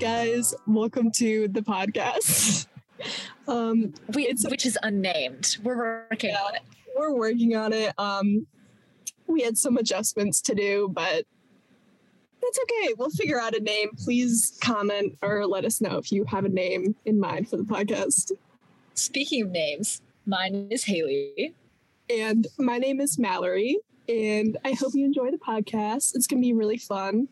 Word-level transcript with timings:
guys, 0.00 0.54
welcome 0.66 1.10
to 1.12 1.48
the 1.48 1.60
podcast. 1.60 2.66
Um, 3.48 3.94
We, 4.14 4.24
It's- 4.26 4.46
which 4.48 4.66
is 4.66 4.78
unnamed. 4.82 5.56
We're 5.62 6.04
working 6.10 6.34
on 6.34 6.54
it. 6.54 6.60
we're 6.94 7.14
working 7.14 7.56
on 7.56 7.72
it. 7.72 7.94
Um, 7.98 8.46
we 9.26 9.40
had 9.40 9.56
some 9.56 9.78
adjustments 9.78 10.42
to 10.42 10.54
do, 10.54 10.90
but 10.92 11.24
that's 12.42 12.58
okay. 12.62 12.94
We'll 12.98 13.08
figure 13.08 13.40
out 13.40 13.56
a 13.56 13.60
name. 13.60 13.88
Please 13.96 14.58
comment 14.62 15.16
or 15.22 15.46
let 15.46 15.64
us 15.64 15.80
know 15.80 15.96
if 15.96 16.12
you 16.12 16.24
have 16.26 16.44
a 16.44 16.50
name 16.50 16.94
in 17.06 17.18
mind 17.18 17.48
for 17.48 17.56
the 17.56 17.62
podcast. 17.64 18.32
Speaking 18.94 19.44
of 19.44 19.50
names, 19.50 20.02
mine 20.26 20.68
is 20.70 20.84
Haley. 20.84 21.54
And 22.10 22.46
my 22.58 22.76
name 22.76 23.00
is 23.00 23.18
Mallory, 23.18 23.78
and 24.10 24.58
I 24.64 24.72
hope 24.72 24.94
you 24.94 25.06
enjoy 25.06 25.30
the 25.30 25.38
podcast. 25.38 26.14
It's 26.14 26.26
gonna 26.26 26.42
be 26.42 26.52
really 26.52 26.76
fun. 26.78 27.28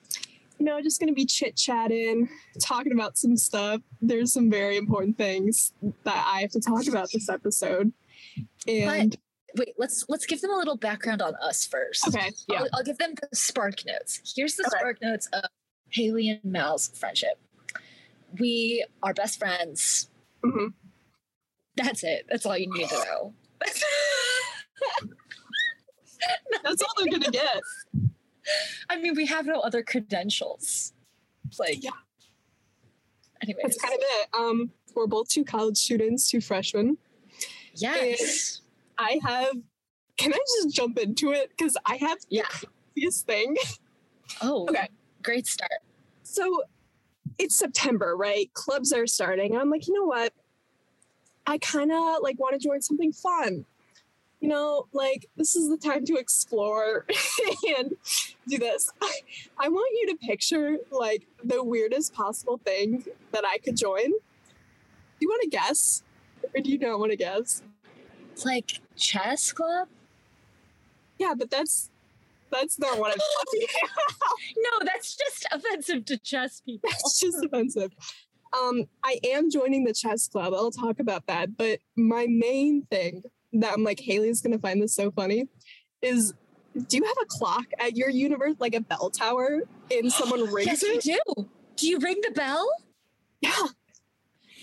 You 0.58 0.64
know, 0.64 0.80
just 0.82 0.98
gonna 1.00 1.12
be 1.12 1.24
chit 1.24 1.56
chatting, 1.56 2.28
talking 2.60 2.92
about 2.92 3.16
some 3.16 3.36
stuff. 3.36 3.80
There's 4.00 4.32
some 4.32 4.50
very 4.50 4.76
important 4.76 5.16
things 5.16 5.72
that 6.04 6.24
I 6.26 6.40
have 6.40 6.50
to 6.50 6.60
talk 6.60 6.86
about 6.88 7.10
this 7.12 7.28
episode. 7.28 7.92
And 8.66 9.16
Wait, 9.56 9.74
let's 9.78 10.04
let's 10.08 10.26
give 10.26 10.40
them 10.40 10.50
a 10.52 10.56
little 10.56 10.76
background 10.76 11.22
on 11.22 11.34
us 11.36 11.64
first. 11.66 12.06
okay, 12.08 12.32
yeah, 12.48 12.60
I'll, 12.60 12.68
I'll 12.74 12.82
give 12.84 12.98
them 12.98 13.14
the 13.20 13.28
spark 13.36 13.84
notes. 13.86 14.34
Here's 14.36 14.56
the 14.56 14.64
Okay. 14.64 14.78
spark 14.78 15.00
notes 15.00 15.28
of 15.32 15.44
Haley 15.90 16.28
and 16.28 16.44
Mal's 16.44 16.88
friendship. 16.88 17.38
We 18.38 18.84
are 19.02 19.14
best 19.14 19.38
friends. 19.38 20.10
Mhm. 20.44 20.74
That's 21.76 22.02
it. 22.04 22.26
That's 22.28 22.44
all 22.44 22.58
you 22.58 22.70
need 22.72 22.88
to 22.88 22.94
know. 22.96 23.32
that's 26.64 26.82
all 26.82 26.88
they're 26.98 27.06
gonna 27.10 27.30
get. 27.30 27.60
I 28.90 28.98
mean, 29.00 29.14
we 29.14 29.26
have 29.26 29.46
no 29.46 29.60
other 29.60 29.82
credentials. 29.82 30.92
Like, 31.58 31.82
Yeah. 31.82 31.90
Anyways, 33.42 33.62
That's 33.62 33.80
kind 33.80 33.94
of 33.94 34.00
it. 34.02 34.28
Um, 34.36 34.70
we're 34.94 35.06
both 35.06 35.28
two 35.28 35.44
college 35.44 35.76
students, 35.76 36.28
two 36.28 36.40
freshmen. 36.40 36.98
yes. 37.74 38.62
I 38.98 39.20
have. 39.24 39.52
Can 40.16 40.34
I 40.34 40.38
just 40.62 40.74
jump 40.74 40.98
into 40.98 41.30
it? 41.30 41.50
Because 41.50 41.76
I 41.86 41.96
have 41.96 42.18
the 42.22 42.26
Yeah. 42.30 42.48
craziest 42.94 43.26
thing. 43.26 43.56
Oh, 44.42 44.66
Okay. 44.68 44.88
Great 45.22 45.46
start. 45.46 45.70
So 46.24 46.62
it's 47.38 47.54
September, 47.56 48.16
right? 48.16 48.52
Clubs 48.54 48.92
are 48.92 49.06
starting. 49.06 49.56
I'm 49.56 49.70
like, 49.70 49.86
you 49.86 49.94
know 49.94 50.04
what? 50.06 50.32
I 51.46 51.58
kind 51.58 51.92
of 51.92 52.16
like 52.22 52.38
want 52.40 52.54
to 52.54 52.58
join 52.58 52.82
something 52.82 53.12
fun. 53.12 53.64
You 54.40 54.48
know, 54.48 54.86
like 54.92 55.28
this 55.36 55.56
is 55.56 55.68
the 55.68 55.76
time 55.76 56.04
to 56.06 56.14
explore 56.14 57.06
and 57.78 57.96
do 58.46 58.58
this. 58.58 58.90
I, 59.02 59.12
I 59.58 59.68
want 59.68 59.92
you 60.00 60.06
to 60.08 60.26
picture 60.26 60.78
like 60.90 61.26
the 61.42 61.62
weirdest 61.64 62.14
possible 62.14 62.60
thing 62.64 63.04
that 63.32 63.44
I 63.44 63.58
could 63.58 63.76
join. 63.76 64.10
Do 64.10 65.20
you 65.20 65.28
want 65.28 65.42
to 65.42 65.48
guess? 65.48 66.02
Or 66.54 66.60
do 66.60 66.70
you 66.70 66.78
not 66.78 67.00
want 67.00 67.10
to 67.10 67.16
guess? 67.16 67.62
It's 68.32 68.44
like 68.44 68.80
chess 68.96 69.52
club. 69.52 69.88
Yeah, 71.18 71.34
but 71.36 71.50
that's 71.50 71.90
that's 72.50 72.78
not 72.78 72.98
what 72.98 73.12
I'm 73.12 73.18
talking 73.18 73.66
about. 73.82 74.04
No, 74.56 74.86
that's 74.86 75.16
just 75.16 75.46
offensive 75.52 76.04
to 76.06 76.18
chess 76.18 76.62
people. 76.64 76.90
It's 76.90 77.20
just 77.20 77.44
offensive. 77.44 77.92
Um, 78.58 78.84
I 79.04 79.18
am 79.24 79.50
joining 79.50 79.84
the 79.84 79.92
chess 79.92 80.28
club. 80.28 80.54
I'll 80.54 80.70
talk 80.70 81.00
about 81.00 81.26
that. 81.26 81.56
But 81.56 81.80
my 81.96 82.26
main 82.28 82.86
thing 82.90 83.22
that 83.54 83.72
I'm 83.72 83.84
like, 83.84 84.00
Haley's 84.00 84.40
gonna 84.40 84.58
find 84.58 84.82
this 84.82 84.94
so 84.94 85.10
funny 85.10 85.48
is 86.02 86.34
do 86.86 86.96
you 86.96 87.04
have 87.04 87.16
a 87.20 87.26
clock 87.26 87.66
at 87.78 87.96
your 87.96 88.10
universe, 88.10 88.54
like 88.58 88.74
a 88.74 88.80
bell 88.80 89.10
tower, 89.10 89.62
and 89.90 90.12
someone 90.12 90.52
rings 90.52 90.66
yes, 90.66 90.82
we 90.82 90.88
it? 90.90 91.02
do. 91.02 91.48
Do 91.76 91.88
you 91.88 91.98
ring 91.98 92.20
the 92.22 92.32
bell? 92.32 92.68
Yeah. 93.40 93.52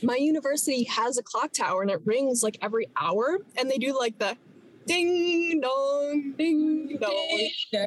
My 0.03 0.17
university 0.17 0.83
has 0.83 1.17
a 1.17 1.23
clock 1.23 1.53
tower 1.53 1.81
and 1.81 1.89
it 1.89 2.01
rings 2.05 2.43
like 2.43 2.57
every 2.61 2.87
hour, 2.99 3.39
and 3.57 3.69
they 3.69 3.77
do 3.77 3.97
like 3.97 4.19
the 4.19 4.37
ding 4.85 5.61
dong, 5.61 6.33
ding 6.37 6.97
dong. 6.99 7.49
Do, 7.71 7.79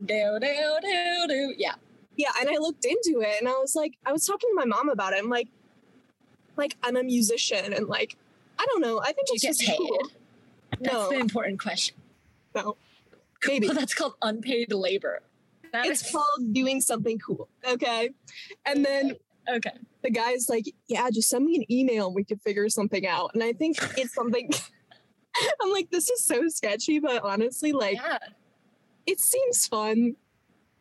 do, 0.00 0.38
do, 0.40 0.78
do, 0.82 1.26
do. 1.28 1.54
Yeah. 1.56 1.74
Yeah, 2.16 2.30
and 2.40 2.50
I 2.50 2.58
looked 2.58 2.84
into 2.84 3.20
it 3.22 3.40
and 3.40 3.48
I 3.48 3.52
was 3.52 3.74
like, 3.74 3.94
I 4.04 4.12
was 4.12 4.26
talking 4.26 4.50
to 4.50 4.54
my 4.54 4.66
mom 4.66 4.90
about 4.90 5.14
it. 5.14 5.18
I'm 5.18 5.30
like, 5.30 5.48
like 6.56 6.76
I'm 6.82 6.96
a 6.96 7.02
musician 7.02 7.72
and 7.72 7.88
like, 7.88 8.16
I 8.58 8.66
don't 8.66 8.82
know. 8.82 9.00
I 9.00 9.12
think 9.12 9.28
you 9.28 9.34
it's 9.34 9.42
just 9.42 9.60
paid? 9.60 9.78
cool. 9.78 10.10
That's 10.82 10.94
No. 10.94 11.10
the 11.10 11.18
important 11.18 11.60
question. 11.60 11.96
No, 12.54 12.76
maybe 13.46 13.68
Well, 13.68 13.76
that's 13.78 13.94
called 13.94 14.14
unpaid 14.22 14.72
labor. 14.72 15.22
That 15.72 15.86
it's 15.86 16.04
is 16.04 16.12
called 16.12 16.52
doing 16.52 16.80
something 16.80 17.18
cool. 17.18 17.48
Okay, 17.66 18.10
and 18.66 18.84
then 18.84 19.16
okay. 19.48 19.70
the 20.02 20.10
guy's 20.10 20.48
like, 20.48 20.66
yeah, 20.86 21.08
just 21.10 21.28
send 21.30 21.46
me 21.46 21.56
an 21.56 21.72
email 21.72 22.06
and 22.06 22.14
we 22.14 22.24
could 22.24 22.42
figure 22.42 22.68
something 22.68 23.06
out. 23.06 23.30
And 23.34 23.42
I 23.42 23.52
think 23.52 23.78
it's 23.96 24.12
something. 24.14 24.50
I'm 25.62 25.72
like, 25.72 25.90
this 25.90 26.10
is 26.10 26.22
so 26.22 26.48
sketchy, 26.48 26.98
but 26.98 27.22
honestly, 27.24 27.72
like, 27.72 27.96
yeah. 27.96 28.18
it 29.06 29.18
seems 29.18 29.66
fun. 29.66 30.16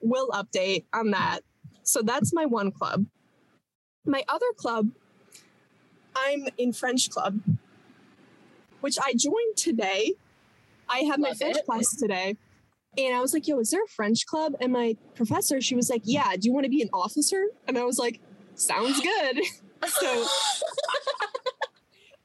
We'll 0.01 0.27
update 0.29 0.83
on 0.91 1.11
that. 1.11 1.39
So 1.83 2.01
that's 2.01 2.33
my 2.33 2.45
one 2.45 2.71
club. 2.71 3.05
My 4.05 4.23
other 4.27 4.45
club, 4.57 4.89
I'm 6.15 6.47
in 6.57 6.73
French 6.73 7.09
club, 7.09 7.39
which 8.81 8.97
I 9.03 9.13
joined 9.17 9.55
today. 9.55 10.13
I 10.89 10.99
had 10.99 11.19
my 11.19 11.29
Love 11.29 11.37
French 11.37 11.57
it. 11.57 11.65
class 11.65 11.95
today. 11.95 12.35
And 12.97 13.15
I 13.15 13.21
was 13.21 13.33
like, 13.33 13.47
yo, 13.47 13.57
is 13.59 13.71
there 13.71 13.83
a 13.83 13.87
French 13.87 14.25
club? 14.25 14.53
And 14.59 14.73
my 14.73 14.97
professor, 15.15 15.61
she 15.61 15.75
was 15.75 15.89
like, 15.89 16.01
yeah, 16.03 16.33
do 16.37 16.47
you 16.47 16.53
want 16.53 16.65
to 16.65 16.69
be 16.69 16.81
an 16.81 16.89
officer? 16.93 17.45
And 17.67 17.77
I 17.77 17.85
was 17.85 17.97
like, 17.97 18.19
sounds 18.55 18.99
good. 18.99 19.41
So 19.83 20.25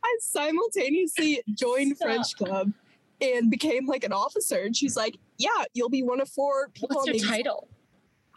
I 0.05 0.17
simultaneously 0.21 1.43
joined 1.55 1.97
Stop. 1.97 2.07
French 2.07 2.37
club 2.37 2.73
and 3.21 3.51
became 3.51 3.87
like 3.87 4.05
an 4.05 4.13
officer. 4.13 4.59
And 4.61 4.77
she's 4.77 4.95
like, 4.97 5.17
yeah, 5.39 5.65
you'll 5.73 5.89
be 5.89 6.03
one 6.03 6.21
of 6.21 6.29
four 6.29 6.69
people. 6.75 6.97
What's 6.97 7.09
on 7.09 7.15
your 7.15 7.23
the- 7.23 7.29
title? 7.29 7.69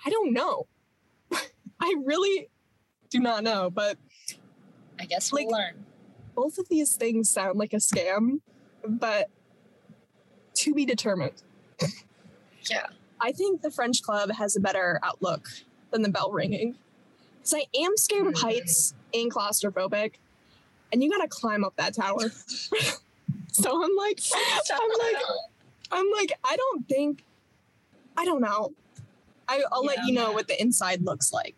I 0.06 0.10
don't 0.10 0.32
know. 0.32 0.68
I 1.82 1.96
really 2.06 2.50
do 3.10 3.20
not 3.20 3.44
know, 3.44 3.70
but 3.70 3.98
I 5.00 5.06
guess 5.06 5.32
we'll 5.34 5.46
Like- 5.50 5.52
learn. 5.74 5.86
Both 6.40 6.58
of 6.58 6.70
these 6.70 6.96
things 6.96 7.30
sound 7.30 7.60
like 7.60 7.74
a 7.74 7.78
scam, 7.78 8.40
but 8.88 9.30
to 10.54 10.74
be 10.74 10.86
determined. 10.86 11.44
Yeah. 12.64 12.88
I 13.20 13.34
think 13.34 13.62
the 13.62 13.70
French 13.70 14.02
club 14.02 14.32
has 14.32 14.56
a 14.56 14.62
better 14.62 15.02
outlook 15.04 15.50
than 15.92 16.02
the 16.02 16.08
bell 16.08 16.32
ringing. 16.32 16.78
Because 17.40 17.56
I 17.56 17.66
am 17.78 17.98
scared 17.98 18.28
of 18.28 18.36
heights 18.36 18.94
and 19.14 19.30
claustrophobic, 19.30 20.14
and 20.94 21.04
you 21.04 21.10
gotta 21.10 21.28
climb 21.28 21.66
up 21.66 21.76
that 21.76 21.94
tower. 21.94 22.30
so 23.52 23.84
I'm 23.84 23.96
like, 23.98 24.22
I'm 24.72 24.90
like, 24.98 25.24
I'm 25.92 26.06
like, 26.12 26.32
I 26.46 26.56
don't 26.56 26.88
think, 26.88 27.26
I 28.16 28.24
don't 28.24 28.42
know. 28.42 28.72
I, 29.50 29.62
I'll 29.74 29.84
let 29.84 30.06
you 30.06 30.14
know 30.14 30.32
what 30.32 30.48
the 30.48 30.62
inside 30.62 31.02
looks 31.02 31.34
like. 31.34 31.58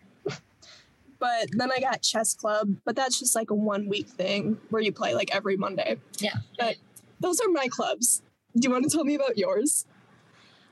But 1.21 1.49
then 1.51 1.71
I 1.71 1.79
got 1.79 2.01
chess 2.01 2.33
club, 2.33 2.77
but 2.83 2.95
that's 2.95 3.19
just 3.19 3.35
like 3.35 3.51
a 3.51 3.53
one 3.53 3.87
week 3.87 4.09
thing 4.09 4.57
where 4.71 4.81
you 4.81 4.91
play 4.91 5.13
like 5.13 5.33
every 5.33 5.55
Monday. 5.55 5.97
Yeah. 6.17 6.33
But 6.57 6.77
those 7.19 7.39
are 7.39 7.49
my 7.49 7.67
clubs. 7.67 8.23
Do 8.57 8.67
you 8.67 8.71
want 8.71 8.85
to 8.85 8.89
tell 8.89 9.05
me 9.05 9.13
about 9.13 9.37
yours? 9.37 9.85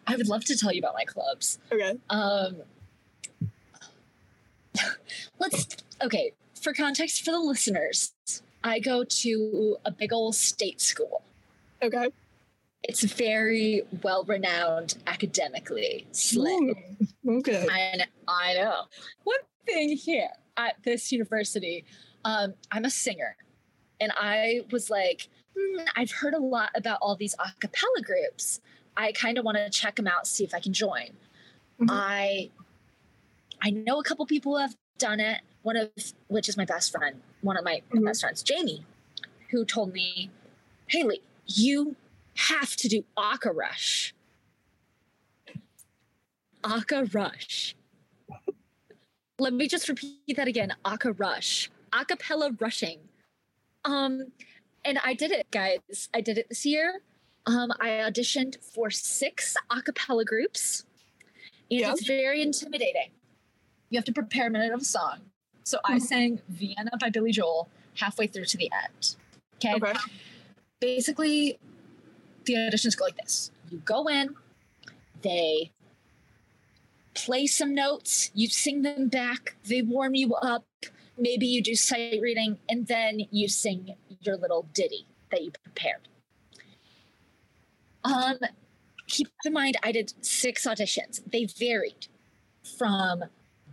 I 0.07 0.15
would 0.15 0.27
love 0.27 0.43
to 0.45 0.57
tell 0.57 0.73
you 0.73 0.79
about 0.79 0.95
my 0.95 1.05
clubs. 1.05 1.59
Okay. 1.71 1.93
Um, 2.09 2.63
let's 5.39 5.67
okay. 6.01 6.33
For 6.59 6.73
context 6.73 7.23
for 7.23 7.29
the 7.29 7.39
listeners, 7.39 8.11
I 8.63 8.79
go 8.79 9.03
to 9.03 9.77
a 9.85 9.91
big 9.91 10.11
old 10.11 10.33
state 10.33 10.81
school. 10.81 11.21
Okay. 11.83 12.09
It's 12.83 13.03
very 13.03 13.83
well 14.01 14.23
renowned 14.23 14.97
academically. 15.05 16.07
Slay. 16.11 16.51
Ooh, 17.27 17.37
okay. 17.37 17.67
I, 17.69 18.05
I 18.27 18.55
know. 18.55 18.85
One 19.25 19.37
thing 19.65 19.95
here 19.97 20.29
at 20.57 20.75
this 20.83 21.11
university, 21.11 21.85
um, 22.25 22.53
I'm 22.71 22.85
a 22.85 22.89
singer. 22.89 23.35
And 24.01 24.11
I 24.15 24.61
was 24.71 24.89
like, 24.89 25.29
hmm, 25.57 25.81
I've 25.95 26.11
heard 26.11 26.33
a 26.33 26.39
lot 26.39 26.71
about 26.75 26.99
all 27.01 27.15
these 27.15 27.35
a 27.39 27.51
cappella 27.59 28.01
groups. 28.03 28.61
I 28.97 29.11
kind 29.11 29.37
of 29.37 29.45
want 29.45 29.57
to 29.57 29.69
check 29.69 29.95
them 29.95 30.07
out, 30.07 30.27
see 30.27 30.43
if 30.43 30.53
I 30.53 30.59
can 30.59 30.73
join. 30.73 31.11
Mhm. 31.79 31.87
I 31.89 32.49
I 33.61 33.71
know 33.71 33.99
a 33.99 34.03
couple 34.03 34.25
people 34.25 34.53
who 34.53 34.59
have 34.61 34.75
done 34.97 35.19
it, 35.19 35.41
one 35.63 35.75
of 35.77 35.91
which 36.27 36.47
is 36.49 36.57
my 36.57 36.65
best 36.65 36.91
friend, 36.91 37.21
one 37.41 37.57
of 37.57 37.63
my 37.63 37.81
Mhm. 37.91 38.05
best 38.05 38.21
friends, 38.21 38.43
Jamie, 38.43 38.85
who 39.51 39.65
told 39.65 39.93
me, 39.93 40.29
Haley, 40.87 41.21
you 41.47 41.95
have 42.35 42.75
to 42.77 42.87
do 42.87 43.05
Aka 43.17 43.51
Rush. 43.51 44.13
Aka 46.63 47.03
Rush. 47.03 47.75
Let 49.39 49.53
me 49.53 49.67
just 49.67 49.87
repeat 49.87 50.35
that 50.35 50.47
again. 50.47 50.73
Aka 50.85 51.11
Rush. 51.13 51.69
Acapella 51.93 52.59
rushing. 52.59 52.99
Um, 53.85 54.31
and 54.85 54.99
I 55.03 55.13
did 55.13 55.31
it, 55.31 55.49
guys. 55.51 56.09
I 56.13 56.21
did 56.21 56.37
it 56.37 56.49
this 56.49 56.65
year. 56.65 57.01
Um, 57.45 57.71
I 57.79 57.89
auditioned 57.89 58.57
for 58.61 58.89
six 58.91 59.55
acapella 59.71 60.25
groups, 60.25 60.85
and 61.71 61.79
Yeah. 61.79 61.91
it's 61.91 62.05
very 62.05 62.41
intimidating. 62.41 63.11
You 63.89 63.97
have 63.97 64.05
to 64.05 64.13
prepare 64.13 64.47
a 64.47 64.49
minute 64.51 64.73
of 64.73 64.81
a 64.81 64.85
song. 64.85 65.31
So 65.63 65.79
I 65.85 65.97
Mhm. 65.97 66.01
sang 66.01 66.41
Vienna 66.49 66.91
by 66.99 67.09
Billy 67.09 67.31
Joel 67.31 67.69
halfway 67.95 68.27
through 68.27 68.45
to 68.45 68.57
the 68.57 68.69
end. 68.71 69.15
Okay. 69.55 69.73
Okay. 69.75 69.93
Basically, 70.79 71.59
the 72.45 72.53
auditions 72.55 72.97
go 72.97 73.05
like 73.05 73.17
this 73.17 73.51
you 73.69 73.77
go 73.79 74.07
in, 74.07 74.35
they 75.21 75.71
play 77.13 77.47
some 77.47 77.73
notes, 77.73 78.31
you 78.33 78.47
sing 78.47 78.81
them 78.81 79.07
back, 79.07 79.55
they 79.65 79.81
warm 79.81 80.15
you 80.15 80.33
up, 80.35 80.65
maybe 81.17 81.45
you 81.45 81.61
do 81.61 81.75
sight 81.75 82.19
reading, 82.21 82.57
and 82.69 82.87
then 82.87 83.21
you 83.31 83.47
sing 83.47 83.95
your 84.21 84.37
little 84.37 84.67
ditty 84.73 85.05
that 85.31 85.43
you 85.43 85.51
prepared. 85.63 86.07
Um, 88.03 88.37
keep 89.07 89.27
in 89.45 89.53
mind, 89.53 89.77
I 89.83 89.91
did 89.91 90.13
six 90.21 90.65
auditions. 90.65 91.21
They 91.29 91.45
varied 91.45 92.07
from 92.77 93.23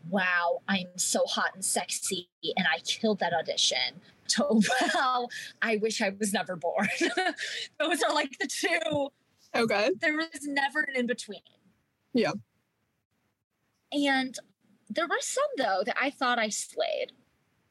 wow, 0.09 0.63
I'm 0.69 0.87
so 0.97 1.25
hot 1.27 1.51
and 1.55 1.65
sexy, 1.65 2.29
and 2.57 2.67
I 2.73 2.79
killed 2.81 3.19
that 3.21 3.33
audition, 3.33 4.01
to 4.29 4.63
wow, 4.95 5.29
I 5.63 5.77
wish 5.77 6.03
I 6.03 6.11
was 6.19 6.33
never 6.33 6.57
born. 6.57 6.89
Those 7.79 8.03
are 8.03 8.15
like 8.15 8.37
the 8.39 8.47
two. 8.47 9.09
Okay. 9.55 9.91
There 10.01 10.17
was 10.17 10.45
never 10.45 10.81
an 10.81 10.97
in 10.97 11.07
between. 11.07 11.41
Yeah. 12.13 12.33
And 13.93 14.37
there 14.91 15.07
were 15.07 15.21
some 15.21 15.45
though 15.57 15.83
that 15.85 15.97
I 16.01 16.11
thought 16.11 16.39
I 16.39 16.49
slayed. 16.49 17.13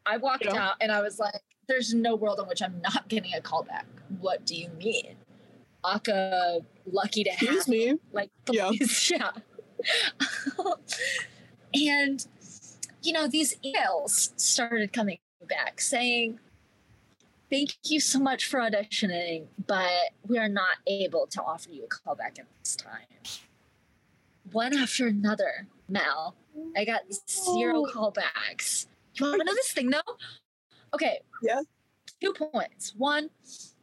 I 0.06 0.18
walked 0.18 0.46
Yeah. 0.46 0.56
out 0.56 0.76
and 0.82 0.92
I 0.92 1.02
was 1.02 1.20
like, 1.20 1.42
there's 1.68 1.94
no 1.94 2.16
world 2.16 2.40
in 2.40 2.48
which 2.48 2.62
I'm 2.62 2.80
not 2.82 3.08
getting 3.08 3.34
a 3.34 3.42
callback. 3.42 3.86
What 4.20 4.46
do 4.46 4.56
you 4.56 4.70
mean? 4.70 5.16
Aka 5.84 6.62
lucky 6.92 7.24
to 7.24 7.32
have 7.32 7.42
Excuse 7.42 7.68
me. 7.68 7.94
like 8.12 8.30
Yeah. 8.52 8.70
these, 8.72 9.12
yeah. 9.16 9.32
and 11.74 12.26
you 13.02 13.14
know, 13.14 13.28
these 13.28 13.56
emails 13.64 14.32
started 14.40 14.92
coming 14.94 15.20
back 15.48 15.80
saying, 15.82 16.40
Thank 17.52 17.76
you 17.84 18.00
so 18.00 18.20
much 18.20 18.46
for 18.46 18.60
auditioning, 18.60 19.46
but 19.68 20.10
we 20.28 20.40
are 20.40 20.50
not 20.50 20.78
able 20.88 21.28
to 21.28 21.42
offer 21.44 21.70
you 21.70 21.84
a 21.86 21.88
callback 21.88 22.40
at 22.40 22.48
this 22.60 22.76
time. 22.76 23.06
One 24.56 24.74
after 24.74 25.08
another, 25.08 25.68
Mel. 25.90 26.34
I 26.78 26.86
got 26.86 27.02
zero 27.30 27.84
Oh. 27.86 27.92
callbacks. 27.94 28.86
You 29.16 29.26
want 29.26 29.42
to 29.42 29.44
know 29.44 29.54
this 29.54 29.74
thing 29.74 29.90
though? 29.90 30.00
Okay. 30.94 31.20
Yeah. 31.44 31.60
Two 32.22 32.32
points. 32.32 32.94
One, 32.96 33.32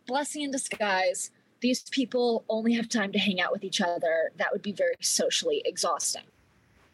blessing 0.07 0.41
in 0.41 0.51
disguise. 0.51 1.31
These 1.61 1.83
people 1.91 2.47
only 2.49 2.73
have 2.73 2.89
time 2.89 3.13
to 3.13 3.19
hang 3.19 3.39
out 3.39 3.53
with 3.53 3.65
each 3.65 3.83
other. 3.83 4.33
That 4.39 4.51
would 4.51 4.63
be 4.63 4.73
very 4.73 4.95
socially 5.03 5.61
exhausting. 5.67 6.23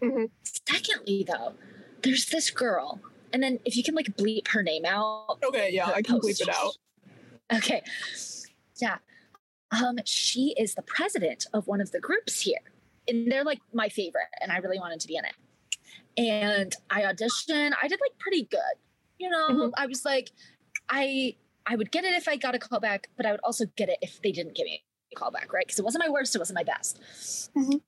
Mhm. 0.02 0.32
Secondly, 0.42 1.22
though, 1.22 1.54
there's 2.02 2.26
this 2.30 2.50
girl, 2.50 3.00
and 3.32 3.40
then 3.40 3.60
if 3.64 3.76
you 3.76 3.84
can 3.84 3.94
like 3.94 4.06
bleep 4.16 4.48
her 4.48 4.62
name 4.64 4.86
out, 4.86 5.38
Okay, 5.44 5.70
yeah, 5.70 5.86
I 5.86 6.02
can 6.02 6.18
bleep 6.18 6.40
it 6.40 6.48
out. 6.48 6.76
Okay. 7.54 7.84
Yeah. 8.80 8.98
Um, 9.70 10.00
she 10.04 10.52
is 10.58 10.74
the 10.74 10.82
president 10.82 11.46
of 11.52 11.68
one 11.68 11.80
of 11.80 11.92
the 11.92 12.00
groups 12.00 12.40
here. 12.40 12.58
And 13.08 13.30
they're 13.32 13.44
like 13.44 13.60
my 13.72 13.88
favorite, 13.88 14.28
and 14.40 14.52
I 14.52 14.58
really 14.58 14.78
wanted 14.78 15.00
to 15.00 15.08
be 15.08 15.16
in 15.16 15.24
it. 15.24 15.34
And 16.16 16.74
I 16.90 17.02
auditioned. 17.02 17.74
I 17.82 17.88
did 17.88 18.00
like 18.00 18.18
pretty 18.18 18.44
good. 18.44 18.60
You 19.18 19.30
know, 19.30 19.48
Mhm. 19.48 19.72
I 19.76 19.86
was 19.86 20.04
like, 20.04 20.30
I 20.88 21.36
I 21.66 21.76
would 21.76 21.90
get 21.92 22.04
it 22.04 22.14
if 22.14 22.28
I 22.28 22.36
got 22.36 22.54
a 22.54 22.58
call 22.58 22.80
back, 22.80 23.08
but 23.16 23.26
I 23.26 23.32
would 23.32 23.40
also 23.44 23.66
get 23.76 23.88
it 23.90 23.98
if 24.02 24.22
they 24.22 24.32
didn't 24.32 24.56
give 24.56 24.66
me 24.66 24.84
a 25.12 25.16
call 25.16 25.30
back, 25.30 25.52
right? 25.52 25.66
Because 25.66 25.78
it 25.78 25.84
wasn't 25.84 26.04
my 26.04 26.10
worst, 26.10 26.34
it 26.34 26.38
wasn't 26.38 26.56
my 26.56 26.64
best. 26.64 27.00
Mhm. 27.54 27.80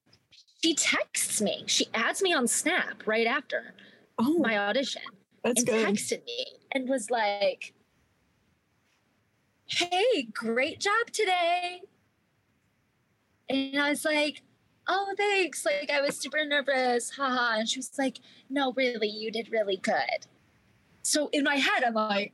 She 0.62 0.74
texts 0.74 1.40
me. 1.40 1.64
She 1.66 1.88
adds 1.94 2.22
me 2.22 2.32
on 2.32 2.46
Snap 2.46 3.06
right 3.06 3.26
after 3.26 3.74
Oh, 4.18 4.38
my 4.38 4.56
audition 4.58 5.02
that's 5.42 5.62
and 5.62 5.66
good. 5.66 5.98
texted 5.98 6.24
me 6.24 6.46
and 6.72 6.88
was 6.88 7.10
like, 7.10 7.74
Hey, 9.66 10.24
great 10.24 10.80
job 10.80 11.06
today. 11.12 11.80
And 13.48 13.78
I 13.78 13.90
was 13.90 14.04
like, 14.04 14.42
Oh, 14.92 15.14
thanks. 15.16 15.64
Like, 15.64 15.88
I 15.88 16.00
was 16.00 16.16
super 16.16 16.44
nervous. 16.44 17.10
Haha. 17.10 17.60
And 17.60 17.68
she 17.68 17.78
was 17.78 17.92
like, 17.96 18.18
No, 18.50 18.72
really, 18.72 19.06
you 19.06 19.30
did 19.30 19.52
really 19.52 19.76
good. 19.76 20.26
So 21.02 21.28
in 21.32 21.44
my 21.44 21.56
head, 21.56 21.84
I'm 21.84 21.94
like, 21.94 22.32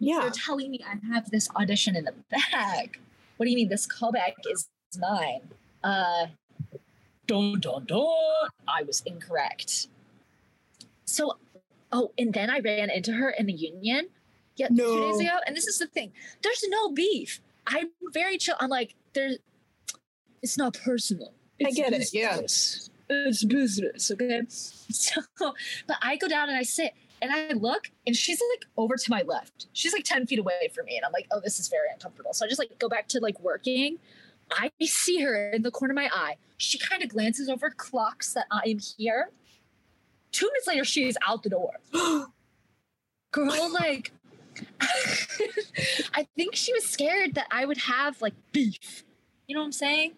Yeah. 0.00 0.22
You're 0.22 0.30
telling 0.30 0.72
me 0.72 0.80
I 0.84 0.96
have 1.14 1.30
this 1.30 1.48
audition 1.54 1.94
in 1.94 2.04
the 2.04 2.14
bag. 2.30 2.98
What 3.36 3.46
do 3.46 3.50
you 3.50 3.56
mean 3.56 3.68
this 3.68 3.86
callback 3.86 4.34
is 4.50 4.68
mine? 4.98 5.42
Uh, 5.84 6.26
dun 7.28 7.60
dun 7.60 7.84
dun. 7.84 8.48
I 8.66 8.82
was 8.82 9.00
incorrect. 9.06 9.86
So, 11.04 11.38
oh, 11.92 12.10
and 12.18 12.34
then 12.34 12.50
I 12.50 12.58
ran 12.58 12.90
into 12.90 13.12
her 13.12 13.30
in 13.30 13.46
the 13.46 13.52
union. 13.52 14.08
Yeah, 14.56 14.68
no. 14.70 14.94
two 14.94 15.12
days 15.12 15.20
ago. 15.20 15.38
And 15.46 15.56
this 15.56 15.66
is 15.68 15.78
the 15.78 15.86
thing: 15.86 16.12
there's 16.42 16.64
no 16.68 16.90
beef. 16.90 17.40
I'm 17.68 17.90
very 18.12 18.36
chill. 18.36 18.56
I'm 18.58 18.70
like, 18.70 18.94
there's. 19.12 19.38
It's 20.42 20.58
not 20.58 20.74
personal. 20.74 21.32
I 21.64 21.70
get 21.70 21.92
it, 21.92 22.08
Yes. 22.12 22.90
It's 23.08 23.44
business, 23.44 24.10
okay? 24.10 24.42
So, 24.48 25.20
but 25.38 25.96
I 26.00 26.16
go 26.16 26.26
down 26.26 26.48
and 26.48 26.56
I 26.56 26.62
sit 26.62 26.94
and 27.20 27.32
I 27.32 27.52
look 27.52 27.90
and 28.06 28.16
she's 28.16 28.40
like 28.52 28.66
over 28.76 28.96
to 28.96 29.10
my 29.10 29.22
left. 29.22 29.66
She's 29.72 29.92
like 29.92 30.04
10 30.04 30.26
feet 30.26 30.38
away 30.38 30.70
from 30.74 30.86
me. 30.86 30.96
And 30.96 31.04
I'm 31.04 31.12
like, 31.12 31.26
oh, 31.30 31.40
this 31.42 31.58
is 31.58 31.68
very 31.68 31.88
uncomfortable. 31.92 32.32
So 32.32 32.44
I 32.44 32.48
just 32.48 32.58
like 32.58 32.78
go 32.78 32.88
back 32.88 33.08
to 33.08 33.20
like 33.20 33.38
working. 33.40 33.98
I 34.50 34.70
see 34.82 35.20
her 35.20 35.50
in 35.50 35.62
the 35.62 35.70
corner 35.70 35.92
of 35.92 35.96
my 35.96 36.10
eye. 36.12 36.36
She 36.56 36.78
kind 36.78 37.02
of 37.02 37.08
glances 37.08 37.48
over, 37.48 37.70
clocks 37.70 38.34
that 38.34 38.46
I 38.50 38.62
am 38.68 38.78
here. 38.78 39.30
Two 40.32 40.46
minutes 40.46 40.66
later, 40.66 40.84
she 40.84 41.08
is 41.08 41.16
out 41.26 41.42
the 41.42 41.50
door. 41.50 41.72
Girl, 43.32 43.72
like, 43.72 44.12
I 44.80 46.26
think 46.36 46.54
she 46.54 46.72
was 46.72 46.84
scared 46.84 47.34
that 47.34 47.46
I 47.50 47.64
would 47.64 47.78
have 47.78 48.20
like 48.20 48.34
beef. 48.52 49.04
You 49.46 49.54
know 49.54 49.60
what 49.60 49.66
I'm 49.66 49.72
saying? 49.72 50.12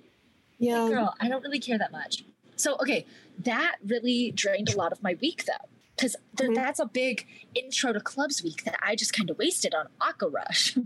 Yeah. 0.59 0.89
Girl, 0.89 1.15
I 1.21 1.29
don't 1.29 1.43
really 1.43 1.61
care 1.61 1.79
that 1.79 1.93
much. 1.93 2.25
So, 2.57 2.75
okay, 2.81 3.05
that 3.41 3.77
really 3.87 4.31
drained 4.33 4.71
a 4.73 4.77
lot 4.77 4.93
of 4.93 5.03
my 5.03 5.17
week 5.21 5.45
though. 5.47 5.69
Because 5.97 6.17
Mhm. 6.37 6.55
that's 6.55 6.79
a 6.79 6.87
big 6.87 7.27
intro 7.55 7.93
to 7.93 8.01
clubs 8.01 8.43
week 8.43 8.65
that 8.65 8.79
I 8.83 8.97
just 8.97 9.13
kind 9.15 9.31
of 9.31 9.39
wasted 9.39 9.75
on 9.75 9.87
Aqua 10.01 10.29
Rush. 10.29 10.77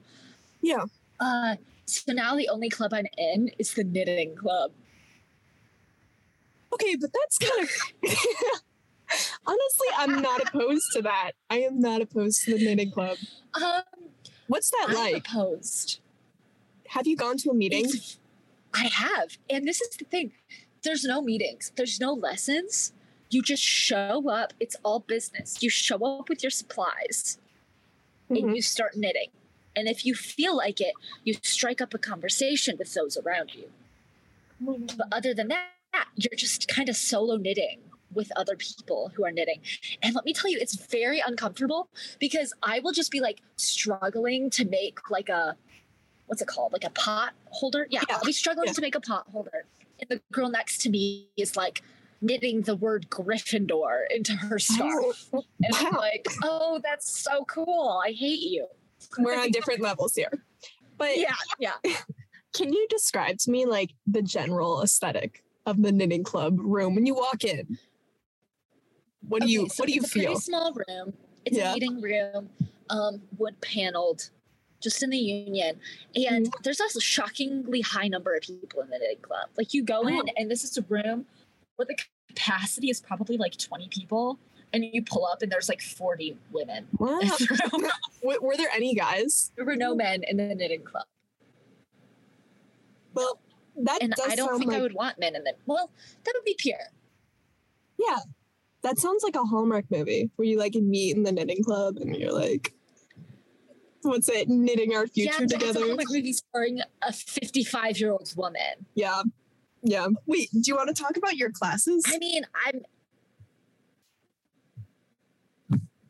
Yeah. 0.60 0.84
Uh, 1.22 1.56
so 1.84 2.14
now 2.14 2.34
the 2.34 2.48
only 2.48 2.70
club 2.70 2.94
I'm 2.94 3.04
in 3.18 3.50
is 3.58 3.74
the 3.74 3.84
knitting 3.84 4.34
club. 4.36 4.70
Okay, 6.72 6.96
but 6.96 7.10
that's 7.12 7.36
kind 7.36 7.62
of. 7.62 7.70
Honestly, 9.46 9.86
I'm 9.98 10.22
not 10.22 10.40
opposed 10.48 10.86
to 10.94 11.02
that. 11.02 11.32
I 11.50 11.58
am 11.58 11.78
not 11.78 12.00
opposed 12.00 12.42
to 12.44 12.56
the 12.56 12.64
knitting 12.64 12.90
club. 12.90 13.18
Um, 13.52 13.82
What's 14.46 14.70
that 14.70 14.86
I'm 14.88 14.94
like? 14.94 15.28
opposed. 15.28 16.00
Have 16.88 17.06
you 17.06 17.16
gone 17.16 17.36
to 17.38 17.50
a 17.50 17.54
meeting? 17.54 17.84
It's- 17.84 18.16
I 18.74 18.86
have. 18.86 19.38
And 19.48 19.66
this 19.66 19.80
is 19.80 19.96
the 19.96 20.04
thing 20.04 20.32
there's 20.82 21.04
no 21.04 21.20
meetings, 21.20 21.72
there's 21.76 22.00
no 22.00 22.12
lessons. 22.12 22.92
You 23.28 23.42
just 23.42 23.62
show 23.62 24.28
up. 24.28 24.54
It's 24.58 24.76
all 24.82 25.00
business. 25.00 25.62
You 25.62 25.70
show 25.70 26.04
up 26.04 26.28
with 26.28 26.42
your 26.42 26.50
supplies 26.50 27.38
and 28.28 28.38
Mhm. 28.38 28.56
you 28.56 28.62
start 28.62 28.96
knitting. 28.96 29.30
And 29.76 29.88
if 29.88 30.04
you 30.04 30.14
feel 30.14 30.56
like 30.56 30.80
it, 30.80 30.94
you 31.22 31.34
strike 31.42 31.80
up 31.80 31.94
a 31.94 31.98
conversation 31.98 32.76
with 32.76 32.92
those 32.94 33.16
around 33.16 33.54
you. 33.54 33.70
But 34.60 35.08
other 35.12 35.32
than 35.32 35.48
that, 35.48 36.08
you're 36.16 36.36
just 36.36 36.66
kind 36.66 36.88
of 36.88 36.96
solo 36.96 37.36
knitting 37.36 37.80
with 38.12 38.32
other 38.34 38.56
people 38.56 39.12
who 39.14 39.24
are 39.24 39.30
knitting. 39.30 39.60
And 40.02 40.14
let 40.14 40.24
me 40.24 40.32
tell 40.32 40.50
you, 40.50 40.58
it's 40.60 40.74
very 40.74 41.20
uncomfortable 41.20 41.88
because 42.18 42.52
I 42.62 42.80
will 42.80 42.92
just 42.92 43.12
be 43.12 43.20
like 43.20 43.40
struggling 43.56 44.50
to 44.50 44.64
make 44.64 45.08
like 45.10 45.28
a 45.28 45.56
what's 46.30 46.40
it 46.40 46.46
called? 46.46 46.72
Like 46.72 46.84
a 46.84 46.90
pot 46.90 47.32
holder? 47.46 47.88
Yeah, 47.90 48.02
Yeah, 48.08 48.14
I'll 48.18 48.24
be 48.24 48.30
struggling 48.30 48.68
yeah. 48.68 48.72
to 48.74 48.80
make 48.80 48.94
a 48.94 49.00
pot 49.00 49.26
holder. 49.32 49.64
And 49.98 50.08
the 50.08 50.20
girl 50.30 50.48
next 50.48 50.78
to 50.82 50.88
me 50.88 51.26
is 51.36 51.56
like 51.56 51.82
knitting 52.20 52.62
the 52.62 52.76
word 52.76 53.08
Gryffindor 53.10 54.04
into 54.14 54.34
her 54.34 54.60
scarf. 54.60 55.26
Oh, 55.32 55.42
And 55.60 55.74
I'm 55.74 55.92
like, 55.94 56.28
oh, 56.44 56.78
that's 56.84 57.10
so 57.20 57.44
cool. 57.46 58.00
I 58.06 58.12
hate 58.12 58.38
you. 58.42 58.68
We're 59.18 59.40
on 59.40 59.50
different 59.50 59.80
levels 59.80 60.14
here. 60.14 60.30
But 60.96 61.16
Yeah, 61.18 61.34
yeah. 61.58 61.72
can 62.54 62.72
you 62.72 62.86
describe 62.88 63.38
to 63.38 63.50
me 63.50 63.66
like 63.66 63.90
the 64.06 64.22
general 64.22 64.82
aesthetic 64.82 65.42
of 65.66 65.82
the 65.82 65.90
knitting 65.90 66.22
club 66.22 66.58
room 66.60 66.94
when 66.94 67.06
you 67.06 67.14
walk 67.16 67.42
in? 67.42 67.76
What 69.28 69.42
do 69.42 69.48
you 69.50 69.68
so 69.68 69.82
what 69.82 69.88
do 69.88 69.94
you 69.94 70.02
feel? 70.02 70.06
it's 70.06 70.14
a? 70.14 70.18
Pretty 70.28 70.40
small 70.40 70.72
room. 70.88 71.12
It's 71.44 71.56
Yeah. 71.56 71.72
a 71.72 71.74
meeting 71.74 72.00
room, 72.00 72.50
um, 72.88 73.20
wood 73.36 73.60
paneled, 73.60 74.30
just 74.80 75.02
in 75.02 75.10
the 75.10 75.18
union. 75.18 75.78
And 76.14 76.46
Mm-hmm. 76.46 76.62
there's 76.62 76.80
also 76.80 76.98
a 76.98 77.02
shockingly 77.02 77.80
high 77.80 78.08
number 78.08 78.34
of 78.34 78.42
people 78.42 78.80
in 78.82 78.90
the 78.90 78.98
knitting 78.98 79.20
club. 79.22 79.48
Like 79.56 79.74
you 79.74 79.82
go 79.84 80.06
in, 80.08 80.20
Oh. 80.20 80.32
and 80.36 80.50
this 80.50 80.64
is 80.64 80.76
a 80.78 80.82
room 80.88 81.26
where 81.76 81.86
the 81.86 81.96
capacity 82.28 82.90
is 82.90 83.00
probably 83.00 83.36
like 83.36 83.56
20 83.56 83.88
people, 83.88 84.38
and 84.72 84.84
you 84.84 85.02
pull 85.02 85.26
up, 85.26 85.42
and 85.42 85.50
there's 85.50 85.68
like 85.68 85.80
40 85.82 86.36
women. 86.52 86.86
Wow. 86.98 87.18
in 87.20 87.28
the 87.28 87.70
room. 87.72 87.90
W- 88.22 88.40
were 88.42 88.56
there 88.56 88.70
any 88.74 88.94
guys? 88.94 89.50
there 89.56 89.64
were 89.64 89.76
no 89.76 89.94
men 89.94 90.22
in 90.28 90.36
the 90.36 90.54
knitting 90.54 90.82
club, 90.84 91.04
Well, 93.14 93.40
that 93.76 94.02
and 94.02 94.12
does 94.14 94.30
I 94.32 94.34
don't 94.36 94.48
sound 94.48 94.58
think 94.60 94.70
like 94.72 94.78
I 94.78 94.82
would 94.82 94.94
want 94.94 95.18
men 95.18 95.34
in 95.36 95.44
the. 95.44 95.54
Well, 95.66 95.90
that 96.24 96.32
would 96.34 96.44
be 96.44 96.54
pure. 96.58 96.76
yeah. 97.98 98.18
That 98.82 98.98
sounds 98.98 99.22
like 99.22 99.36
a 99.36 99.44
Hallmark 99.44 99.84
movie 99.90 100.30
where 100.36 100.48
you 100.48 100.58
like 100.58 100.74
meet 100.74 101.14
in 101.14 101.22
the 101.22 101.32
knitting 101.32 101.62
club 101.62 101.98
and 101.98 102.16
you're 102.16 102.32
like, 102.32 102.72
what's 104.02 104.28
it? 104.28 104.48
Knitting 104.48 104.94
our 104.94 105.06
future 105.06 105.42
yeah, 105.42 105.46
together. 105.46 105.80
It's 105.82 106.10
a 106.10 106.14
movie 106.14 106.32
starring 106.32 106.80
a 107.02 107.12
55 107.12 107.98
year 107.98 108.12
old 108.12 108.32
woman. 108.36 108.86
Yeah. 108.94 109.22
Yeah. 109.82 110.08
Wait, 110.26 110.50
do 110.52 110.62
you 110.66 110.76
want 110.76 110.94
to 110.94 111.02
talk 111.02 111.16
about 111.16 111.36
your 111.36 111.50
classes? 111.50 112.04
I 112.06 112.18
mean, 112.18 112.44
I'm. 112.66 112.82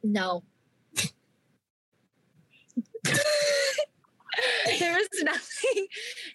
No. 0.03 0.43
there 4.79 4.99
is 4.99 5.09
nothing 5.23 5.87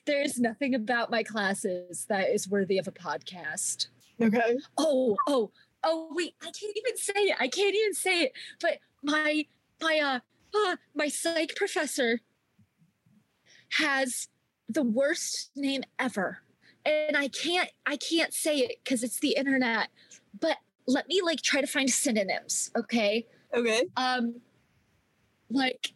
there 0.06 0.22
is 0.22 0.40
nothing 0.40 0.76
about 0.76 1.12
my 1.12 1.24
classes 1.24 2.06
that 2.10 2.30
is 2.30 2.48
worthy 2.48 2.78
of 2.78 2.88
a 2.88 2.92
podcast. 2.92 3.88
Okay. 4.22 4.58
Oh, 4.78 5.18
oh, 5.28 5.52
oh 5.84 6.10
wait, 6.12 6.36
I 6.42 6.46
can't 6.46 6.78
even 6.78 6.98
say 6.98 7.14
it. 7.14 7.38
I 7.40 7.48
can't 7.48 7.76
even 7.76 7.94
say 7.94 8.22
it. 8.24 8.32
But 8.62 8.80
my 9.04 9.46
my 9.82 10.00
uh, 10.00 10.20
my 10.96 11.08
psych 11.08 11.56
professor 11.56 12.22
has 13.74 14.28
the 14.68 14.84
worst 14.84 15.52
name 15.56 15.84
ever. 16.00 16.40
And 16.86 17.18
I 17.18 17.28
can't 17.28 17.70
I 17.86 17.98
can't 17.98 18.34
say 18.34 18.58
it 18.60 18.80
because 18.84 19.04
it's 19.04 19.20
the 19.20 19.36
internet. 19.36 19.90
But 20.40 20.58
let 20.88 21.08
me 21.08 21.22
like 21.24 21.42
try 21.42 21.62
to 21.62 21.68
find 21.68 21.90
synonyms, 21.90 22.72
okay? 22.76 23.26
Okay. 23.54 23.84
Um 23.98 24.42
like 25.50 25.94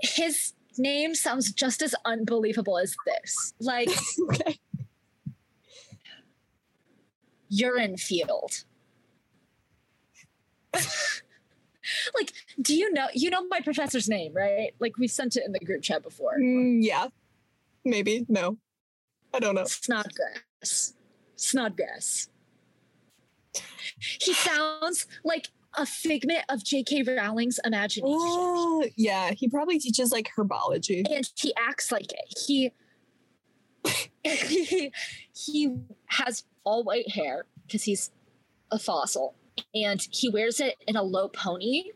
his 0.00 0.52
name 0.78 1.14
sounds 1.14 1.52
just 1.52 1.82
as 1.82 1.94
unbelievable 2.04 2.78
as 2.78 2.96
this. 3.06 3.54
Like 3.60 3.88
okay. 4.30 4.58
urine 7.48 7.96
field. 7.96 8.64
like, 12.14 12.32
do 12.60 12.74
you 12.74 12.92
know 12.92 13.06
you 13.14 13.30
know 13.30 13.46
my 13.48 13.60
professor's 13.60 14.08
name, 14.08 14.32
right? 14.34 14.74
Like 14.78 14.98
we 14.98 15.08
sent 15.08 15.36
it 15.36 15.44
in 15.44 15.52
the 15.52 15.60
group 15.60 15.82
chat 15.82 16.02
before. 16.02 16.38
Mm, 16.38 16.78
yeah. 16.82 17.08
Maybe. 17.84 18.26
No. 18.28 18.58
I 19.32 19.38
don't 19.38 19.54
know. 19.54 19.64
Snodgrass. 19.64 20.94
Snodgrass. 21.36 22.28
He 23.98 24.32
sounds 24.32 25.06
like 25.24 25.48
a 25.78 25.86
figment 25.86 26.44
of 26.48 26.64
J.K. 26.64 27.02
Rowling's 27.02 27.60
imagination. 27.64 28.18
Oh, 28.18 28.84
yeah. 28.96 29.32
He 29.32 29.48
probably 29.48 29.78
teaches 29.78 30.10
like 30.10 30.30
herbology. 30.36 31.04
and 31.08 31.30
he 31.36 31.54
acts 31.56 31.92
like 31.92 32.12
it. 32.12 32.38
He 32.46 32.72
he, 34.24 34.92
he 35.32 35.76
has 36.06 36.44
all 36.64 36.82
white 36.82 37.10
hair 37.10 37.44
because 37.66 37.84
he's 37.84 38.10
a 38.70 38.78
fossil, 38.78 39.34
and 39.74 40.06
he 40.10 40.28
wears 40.28 40.60
it 40.60 40.76
in 40.86 40.96
a 40.96 41.02
low 41.02 41.28
pony, 41.28 41.90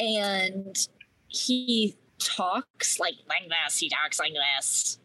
and 0.00 0.76
he 1.28 1.96
talks 2.18 2.98
like 2.98 3.14
like 3.28 3.48
this. 3.48 3.78
He 3.78 3.88
talks 3.88 4.18
like 4.18 4.32
this. 4.32 4.98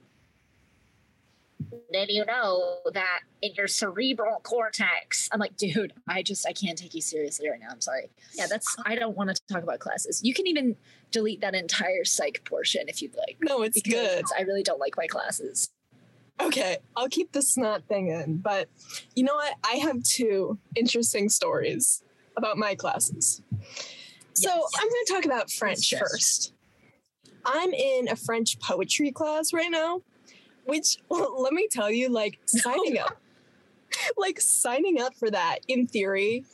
then 1.91 2.07
you 2.09 2.25
know 2.25 2.79
that 2.93 3.19
in 3.41 3.53
your 3.55 3.67
cerebral 3.67 4.39
cortex? 4.43 5.29
I'm 5.31 5.39
like, 5.39 5.57
dude, 5.57 5.93
I 6.07 6.23
just 6.23 6.47
I 6.47 6.53
can't 6.53 6.77
take 6.77 6.93
you 6.93 7.01
seriously 7.01 7.49
right 7.49 7.59
now. 7.59 7.67
I'm 7.71 7.81
sorry. 7.81 8.09
Yeah, 8.33 8.47
that's 8.47 8.75
I 8.85 8.95
don't 8.95 9.15
want 9.15 9.35
to 9.35 9.41
talk 9.51 9.63
about 9.63 9.79
classes. 9.79 10.21
You 10.23 10.33
can 10.33 10.47
even 10.47 10.75
delete 11.11 11.41
that 11.41 11.55
entire 11.55 12.05
psych 12.05 12.43
portion 12.45 12.83
if 12.87 13.01
you'd 13.01 13.15
like. 13.15 13.37
No, 13.41 13.61
it's 13.61 13.81
good. 13.81 14.23
I 14.37 14.41
really 14.43 14.63
don't 14.63 14.79
like 14.79 14.97
my 14.97 15.07
classes. 15.07 15.69
Okay, 16.41 16.77
I'll 16.95 17.09
keep 17.09 17.31
the 17.31 17.41
snot 17.41 17.83
thing 17.87 18.07
in. 18.09 18.37
But 18.37 18.67
you 19.15 19.23
know 19.23 19.35
what? 19.35 19.53
I 19.63 19.75
have 19.75 20.01
two 20.03 20.57
interesting 20.75 21.29
stories 21.29 22.03
about 22.35 22.57
my 22.57 22.75
classes. 22.75 23.41
So 24.33 24.49
Yes. 24.49 24.71
I'm 24.77 24.87
going 24.89 25.05
to 25.05 25.13
talk 25.13 25.25
about 25.25 25.51
French 25.51 25.91
Yes. 25.91 25.99
first. 26.01 26.53
I'm 27.45 27.73
in 27.73 28.07
a 28.09 28.15
French 28.15 28.59
poetry 28.59 29.11
class 29.11 29.53
right 29.53 29.69
now, 29.71 30.01
which 30.65 30.97
let 31.09 31.53
me 31.53 31.67
tell 31.69 31.91
you, 31.91 32.09
like 32.09 32.39
signing 32.45 32.97
up, 32.97 33.17
like 34.17 34.39
signing 34.39 35.01
up 35.01 35.13
for 35.15 35.29
that 35.29 35.59
in 35.67 35.87
theory 35.87 36.45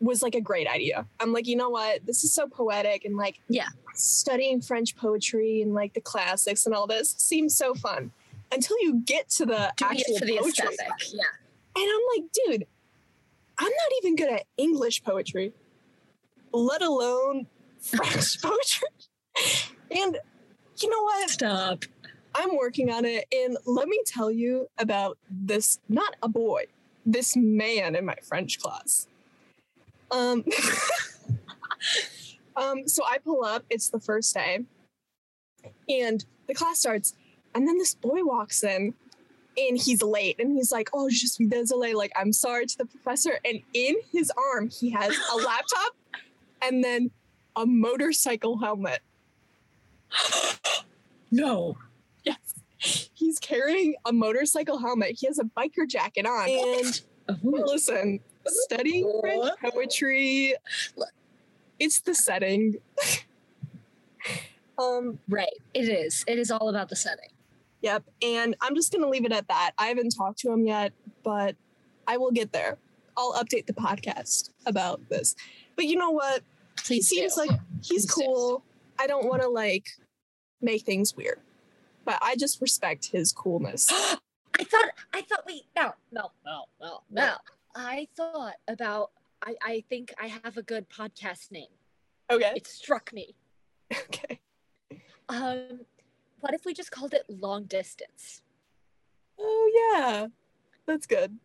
was 0.00 0.22
like 0.22 0.34
a 0.36 0.40
great 0.40 0.68
idea. 0.68 1.06
I'm 1.20 1.32
like, 1.32 1.46
you 1.48 1.56
know 1.56 1.70
what? 1.70 2.06
This 2.06 2.22
is 2.24 2.32
so 2.32 2.46
poetic 2.46 3.04
and 3.04 3.16
like, 3.16 3.40
Yeah. 3.48 3.66
studying 3.94 4.60
French 4.60 4.96
poetry 4.96 5.60
and 5.60 5.74
like 5.74 5.92
the 5.94 6.00
classics 6.00 6.66
and 6.66 6.74
all 6.74 6.86
this 6.86 7.14
seems 7.18 7.56
so 7.56 7.74
fun 7.74 8.12
until 8.52 8.76
you 8.80 9.02
get 9.04 9.28
to 9.30 9.46
the 9.46 9.72
actual 9.82 10.18
for 10.18 10.24
the 10.24 10.38
poetry. 10.38 10.68
aesthetic. 10.68 11.12
Yeah. 11.12 11.22
And 11.76 11.84
I'm 11.84 12.22
like, 12.22 12.30
dude, 12.32 12.66
I'm 13.58 13.66
not 13.66 13.92
even 14.02 14.16
good 14.16 14.32
at 14.32 14.44
English 14.56 15.02
poetry, 15.02 15.52
let 16.52 16.82
alone 16.82 17.46
French 17.80 18.40
poetry. 18.42 18.88
And 19.90 20.18
you 20.80 20.90
know 20.90 21.02
what? 21.02 21.30
Stop. 21.30 21.84
I'm 22.34 22.56
working 22.56 22.90
on 22.90 23.04
it. 23.04 23.26
And 23.32 23.56
let 23.66 23.88
me 23.88 24.00
tell 24.06 24.30
you 24.30 24.68
about 24.78 25.18
this 25.30 25.80
not 25.88 26.14
a 26.22 26.28
boy, 26.28 26.64
this 27.04 27.36
man 27.36 27.96
in 27.96 28.04
my 28.04 28.16
French 28.22 28.60
class. 28.60 29.08
Um, 30.10 30.44
um, 32.56 32.86
so 32.86 33.04
I 33.04 33.18
pull 33.18 33.44
up, 33.44 33.64
it's 33.68 33.88
the 33.88 34.00
first 34.00 34.32
day, 34.34 34.60
and 35.88 36.24
the 36.46 36.54
class 36.54 36.78
starts, 36.78 37.14
and 37.54 37.66
then 37.66 37.78
this 37.78 37.94
boy 37.94 38.22
walks 38.24 38.62
in 38.62 38.94
and 39.56 39.76
he's 39.78 40.02
late 40.02 40.36
and 40.38 40.52
he's 40.52 40.70
like, 40.70 40.88
Oh, 40.92 41.08
je 41.08 41.26
suis 41.26 41.48
désolé. 41.48 41.94
Like, 41.94 42.12
I'm 42.16 42.32
sorry 42.32 42.66
to 42.66 42.78
the 42.78 42.84
professor. 42.86 43.38
And 43.44 43.60
in 43.74 43.96
his 44.12 44.30
arm, 44.52 44.68
he 44.70 44.90
has 44.90 45.16
a 45.32 45.36
laptop 45.44 45.94
and 46.62 46.82
then 46.84 47.10
a 47.56 47.66
motorcycle 47.66 48.58
helmet. 48.58 49.00
No. 51.30 51.76
Yes. 52.24 52.38
He's 52.78 53.38
carrying 53.38 53.96
a 54.06 54.12
motorcycle 54.14 54.78
helmet. 54.78 55.18
He 55.20 55.26
has 55.26 55.38
a 55.38 55.44
biker 55.44 55.86
jacket 55.86 56.24
on. 56.24 56.48
And 56.48 57.02
listen, 57.42 58.20
studying 58.46 59.12
French 59.20 59.50
poetry, 59.60 60.54
it's 61.78 62.00
the 62.00 62.14
setting. 62.14 62.76
um, 64.78 65.18
Right. 65.28 65.52
It 65.74 65.90
is. 65.90 66.24
It 66.26 66.38
is 66.38 66.50
all 66.50 66.70
about 66.70 66.88
the 66.88 66.96
setting. 66.96 67.28
Yep. 67.80 68.04
And 68.22 68.56
I'm 68.60 68.74
just 68.74 68.92
gonna 68.92 69.08
leave 69.08 69.24
it 69.24 69.32
at 69.32 69.48
that. 69.48 69.72
I 69.78 69.86
haven't 69.86 70.10
talked 70.10 70.38
to 70.40 70.52
him 70.52 70.66
yet, 70.66 70.92
but 71.22 71.56
I 72.06 72.16
will 72.16 72.30
get 72.30 72.52
there. 72.52 72.78
I'll 73.16 73.34
update 73.34 73.66
the 73.66 73.72
podcast 73.74 74.50
about 74.66 75.08
this. 75.08 75.34
But 75.76 75.86
you 75.86 75.96
know 75.96 76.10
what? 76.10 76.42
He 76.86 77.02
seems 77.02 77.34
do. 77.34 77.40
like 77.40 77.50
he's 77.82 78.06
Please 78.06 78.14
do. 78.14 78.22
cool. 78.24 78.64
I 78.98 79.06
don't 79.06 79.26
want 79.26 79.42
to 79.42 79.48
like 79.48 79.86
make 80.60 80.82
things 80.82 81.16
weird, 81.16 81.40
but 82.04 82.18
I 82.22 82.36
just 82.36 82.60
respect 82.60 83.06
his 83.06 83.32
coolness. 83.32 83.88
I 84.58 84.64
thought 84.64 84.90
I 85.12 85.22
thought 85.22 85.44
wait, 85.46 85.64
no, 85.76 85.92
no, 86.10 86.30
no, 86.44 86.64
no, 86.80 87.00
no. 87.10 87.34
I 87.76 88.08
thought 88.16 88.54
about 88.66 89.10
I, 89.42 89.54
I 89.62 89.84
think 89.88 90.12
I 90.20 90.26
have 90.26 90.56
a 90.56 90.62
good 90.62 90.88
podcast 90.88 91.52
name. 91.52 91.68
Okay. 92.30 92.52
It 92.56 92.66
struck 92.66 93.12
me. 93.12 93.34
Okay. 93.94 94.40
Um 95.30 95.80
what 96.40 96.54
if 96.54 96.64
we 96.64 96.74
just 96.74 96.90
called 96.90 97.14
it 97.14 97.24
long 97.28 97.64
distance? 97.64 98.42
Oh 99.38 99.92
yeah, 99.94 100.26
that's 100.86 101.06
good. 101.06 101.38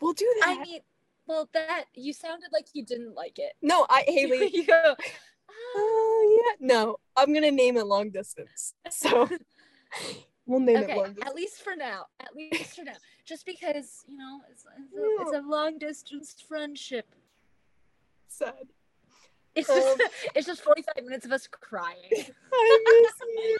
We'll 0.00 0.12
do 0.12 0.32
that. 0.40 0.58
I 0.58 0.62
mean, 0.62 0.80
well 1.26 1.48
that 1.52 1.84
you 1.94 2.12
sounded 2.12 2.48
like 2.52 2.66
you 2.72 2.84
didn't 2.84 3.14
like 3.14 3.38
it. 3.38 3.52
no, 3.62 3.86
I 3.88 4.04
Haley. 4.08 4.50
you 4.52 4.64
go, 4.66 4.94
"Ah, 4.98 5.52
Oh 5.76 6.42
yeah, 6.46 6.66
no, 6.66 6.96
I'm 7.16 7.32
gonna 7.34 7.50
name 7.50 7.76
it 7.76 7.86
long 7.86 8.10
distance. 8.10 8.74
So 8.90 9.28
we'll 10.46 10.60
name 10.60 10.76
it 10.78 10.84
okay, 10.84 10.96
long 10.96 11.16
at 11.22 11.34
least 11.34 11.62
for 11.62 11.74
now. 11.76 12.06
At 12.20 12.34
least 12.34 12.76
for 12.76 12.84
now. 12.84 12.96
Just 13.24 13.44
because, 13.44 14.04
you 14.08 14.16
know, 14.16 14.40
it's, 14.50 14.64
it's, 14.64 14.96
a, 14.96 15.22
it's 15.36 15.44
a 15.44 15.48
long 15.48 15.78
distance 15.78 16.34
friendship. 16.48 17.06
Sad. 18.28 18.54
It's 19.54 19.68
Um, 19.68 19.76
just 19.76 20.00
it's 20.34 20.46
just 20.46 20.62
45 20.62 21.04
minutes 21.04 21.26
of 21.26 21.32
us 21.32 21.46
crying. 21.46 21.96
I 22.52 23.02
miss 23.02 23.12
you. 23.34 23.56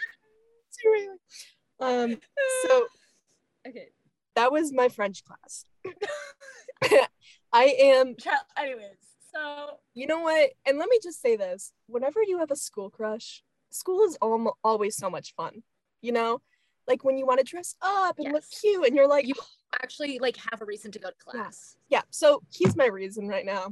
Um. 1.81 2.17
So 2.63 2.87
Okay. 3.67 3.87
that 4.35 4.51
was 4.51 4.73
my 4.73 4.89
French 4.89 5.23
class. 5.23 5.63
I 7.53 7.63
am. 7.79 8.15
Anyways, 8.57 8.97
so 9.33 9.77
You 9.93 10.07
know 10.07 10.19
what? 10.19 10.51
And 10.65 10.77
let 10.77 10.89
me 10.89 10.99
just 11.01 11.21
say 11.21 11.35
this: 11.35 11.71
whenever 11.87 12.21
you 12.23 12.39
have 12.39 12.51
a 12.51 12.55
school 12.55 12.89
crush, 12.89 13.43
school 13.69 14.03
is 14.03 14.17
al- 14.21 14.57
always 14.63 14.95
so 14.97 15.09
much 15.09 15.33
fun. 15.35 15.63
You 16.01 16.11
know, 16.11 16.41
like 16.87 17.03
when 17.03 17.17
you 17.17 17.25
want 17.25 17.39
to 17.39 17.45
dress 17.45 17.75
up 17.81 18.19
and 18.19 18.33
look 18.33 18.43
cute, 18.61 18.85
and 18.85 18.95
you're 18.95 19.07
like, 19.07 19.27
You- 19.27 19.35
actually 19.81 20.19
like 20.19 20.35
have 20.51 20.61
a 20.61 20.65
reason 20.65 20.91
to 20.91 20.97
go 20.99 21.09
to 21.09 21.15
class. 21.23 21.77
yeah 21.89 22.01
so 22.09 22.41
he's 22.51 22.75
my 22.75 22.87
reason 22.87 23.27
right 23.27 23.45
now 23.45 23.67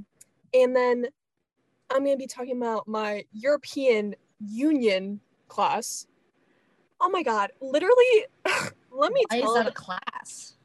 and 0.53 0.75
then 0.75 1.07
i'm 1.89 2.03
going 2.05 2.15
to 2.15 2.19
be 2.19 2.27
talking 2.27 2.55
about 2.55 2.87
my 2.87 3.25
european 3.31 4.13
union 4.39 5.19
class 5.47 6.05
oh 7.01 7.09
my 7.09 7.23
god 7.23 7.51
literally 7.61 8.25
let 8.91 9.11
me 9.13 9.23
Why 9.29 9.37
is 9.37 9.53
that 9.53 9.67
a 9.67 9.71
class? 9.71 10.57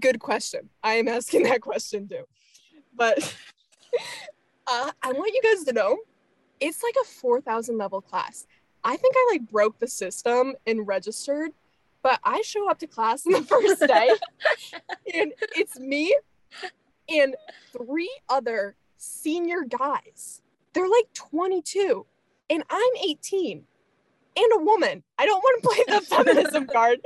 good 0.00 0.18
question. 0.18 0.68
I 0.82 0.94
am 0.94 1.08
asking 1.08 1.44
that 1.44 1.60
question 1.60 2.08
too. 2.08 2.24
But 2.94 3.18
uh, 4.66 4.90
I 5.02 5.12
want 5.12 5.32
you 5.34 5.40
guys 5.42 5.64
to 5.64 5.72
know 5.72 5.98
it's 6.60 6.82
like 6.82 6.94
a 7.00 7.06
4,000 7.06 7.76
level 7.76 8.00
class. 8.00 8.46
I 8.84 8.96
think 8.96 9.14
I 9.16 9.28
like 9.32 9.50
broke 9.50 9.78
the 9.78 9.88
system 9.88 10.54
and 10.66 10.86
registered, 10.86 11.50
but 12.02 12.20
I 12.24 12.40
show 12.42 12.70
up 12.70 12.78
to 12.80 12.86
class 12.86 13.26
on 13.26 13.32
the 13.34 13.42
first 13.42 13.80
day 13.80 14.10
and 15.14 15.32
it's 15.56 15.78
me 15.78 16.16
and 17.08 17.36
three 17.72 18.10
other 18.28 18.76
senior 18.96 19.62
guys. 19.62 20.42
They're 20.72 20.88
like 20.88 21.12
22 21.14 22.06
and 22.50 22.62
I'm 22.70 22.96
18 23.04 23.64
and 24.36 24.52
a 24.54 24.64
woman. 24.64 25.02
I 25.18 25.26
don't 25.26 25.40
want 25.40 25.62
to 25.62 25.68
play 25.68 25.84
the 25.98 26.00
feminism 26.06 26.66
card, 26.66 27.00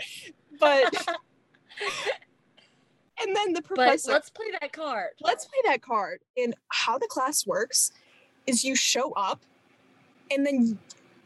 but 0.59 0.95
and 3.23 3.37
then 3.37 3.53
the 3.53 3.63
But 3.63 3.65
professor 3.77 4.13
let's 4.13 4.31
play 4.31 4.47
that 4.61 4.73
card. 4.73 5.11
let's 5.21 5.47
play 5.47 5.59
that 5.67 5.83
card. 5.83 6.21
And 6.37 6.55
how 6.69 6.99
the 6.99 7.07
class 7.07 7.47
works 7.47 7.93
is 8.47 8.65
you 8.65 8.75
show 8.75 9.13
up 9.13 9.41
and 10.31 10.47
then 10.47 10.79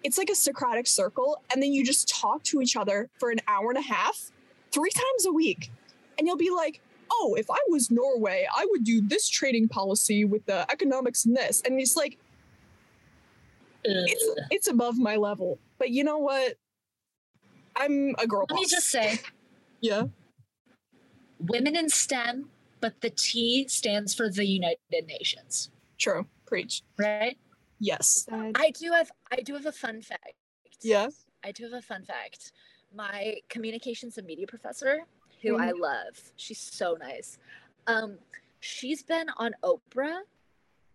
it's 0.03 0.19
like 0.19 0.29
a 0.29 0.35
Socratic 0.35 0.87
circle, 0.87 1.41
and 1.51 1.63
then 1.63 1.73
you 1.73 1.83
just 1.85 2.09
talk 2.09 2.43
to 2.45 2.61
each 2.61 2.77
other 2.77 3.09
for 3.19 3.31
an 3.31 3.39
hour 3.49 3.71
and 3.71 3.79
a 3.79 3.83
half, 3.83 4.31
three 4.71 4.91
times 4.91 5.25
a 5.27 5.33
week. 5.33 5.71
And 6.19 6.27
you'll 6.27 6.37
be 6.37 6.51
like, 6.51 6.81
oh, 7.11 7.35
if 7.39 7.51
I 7.51 7.57
was 7.71 7.91
Norway, 7.91 8.47
I 8.55 8.67
would 8.71 8.85
do 8.85 9.01
this 9.01 9.29
trading 9.31 9.67
policy 9.67 10.27
with 10.27 10.45
the 10.45 10.71
economics 10.71 11.25
and 11.25 11.35
this. 11.35 11.63
And 11.65 11.81
it's 11.81 11.97
like, 11.97 12.19
it's 13.83 14.29
it's 14.51 14.69
above 14.69 14.99
my 14.99 15.17
level. 15.17 15.59
But 15.79 15.91
you 15.91 16.05
know 16.05 16.19
what? 16.19 16.55
I'm 17.77 18.15
a 18.19 18.27
girl 18.27 18.47
Let 18.49 18.57
me 18.61 18.67
just 18.67 18.89
say, 18.89 19.19
yeah. 19.81 20.05
women 21.41 21.75
in 21.77 21.89
STEM, 21.89 22.49
but 22.81 23.01
the 23.01 23.11
T 23.11 23.67
stands 23.69 24.15
for 24.15 24.31
the 24.31 24.47
United 24.47 24.79
Nations, 25.07 25.71
True. 25.99 26.27
Preach. 26.47 26.83
right? 26.99 27.37
Yes. 27.81 28.27
I 28.31 28.71
do 28.71 28.93
have 28.93 29.11
I 29.33 29.37
do 29.43 29.55
have 29.55 29.67
a 29.67 29.73
fun 29.73 30.01
fact. 30.03 30.35
yeah. 30.83 31.09
I 31.45 31.53
do 31.53 31.65
have 31.65 31.73
a 31.73 31.83
fun 31.83 32.05
fact. 32.05 32.53
My 32.95 33.37
communications 33.51 34.17
and 34.19 34.27
media 34.27 34.47
professor, 34.47 35.01
who 35.43 35.59
I 35.59 35.73
love, 35.73 36.19
she's 36.37 36.61
so 36.61 36.97
nice. 36.99 37.39
Um, 37.87 38.19
she's 38.61 39.03
been 39.03 39.27
on 39.37 39.53
Oprah 39.63 40.21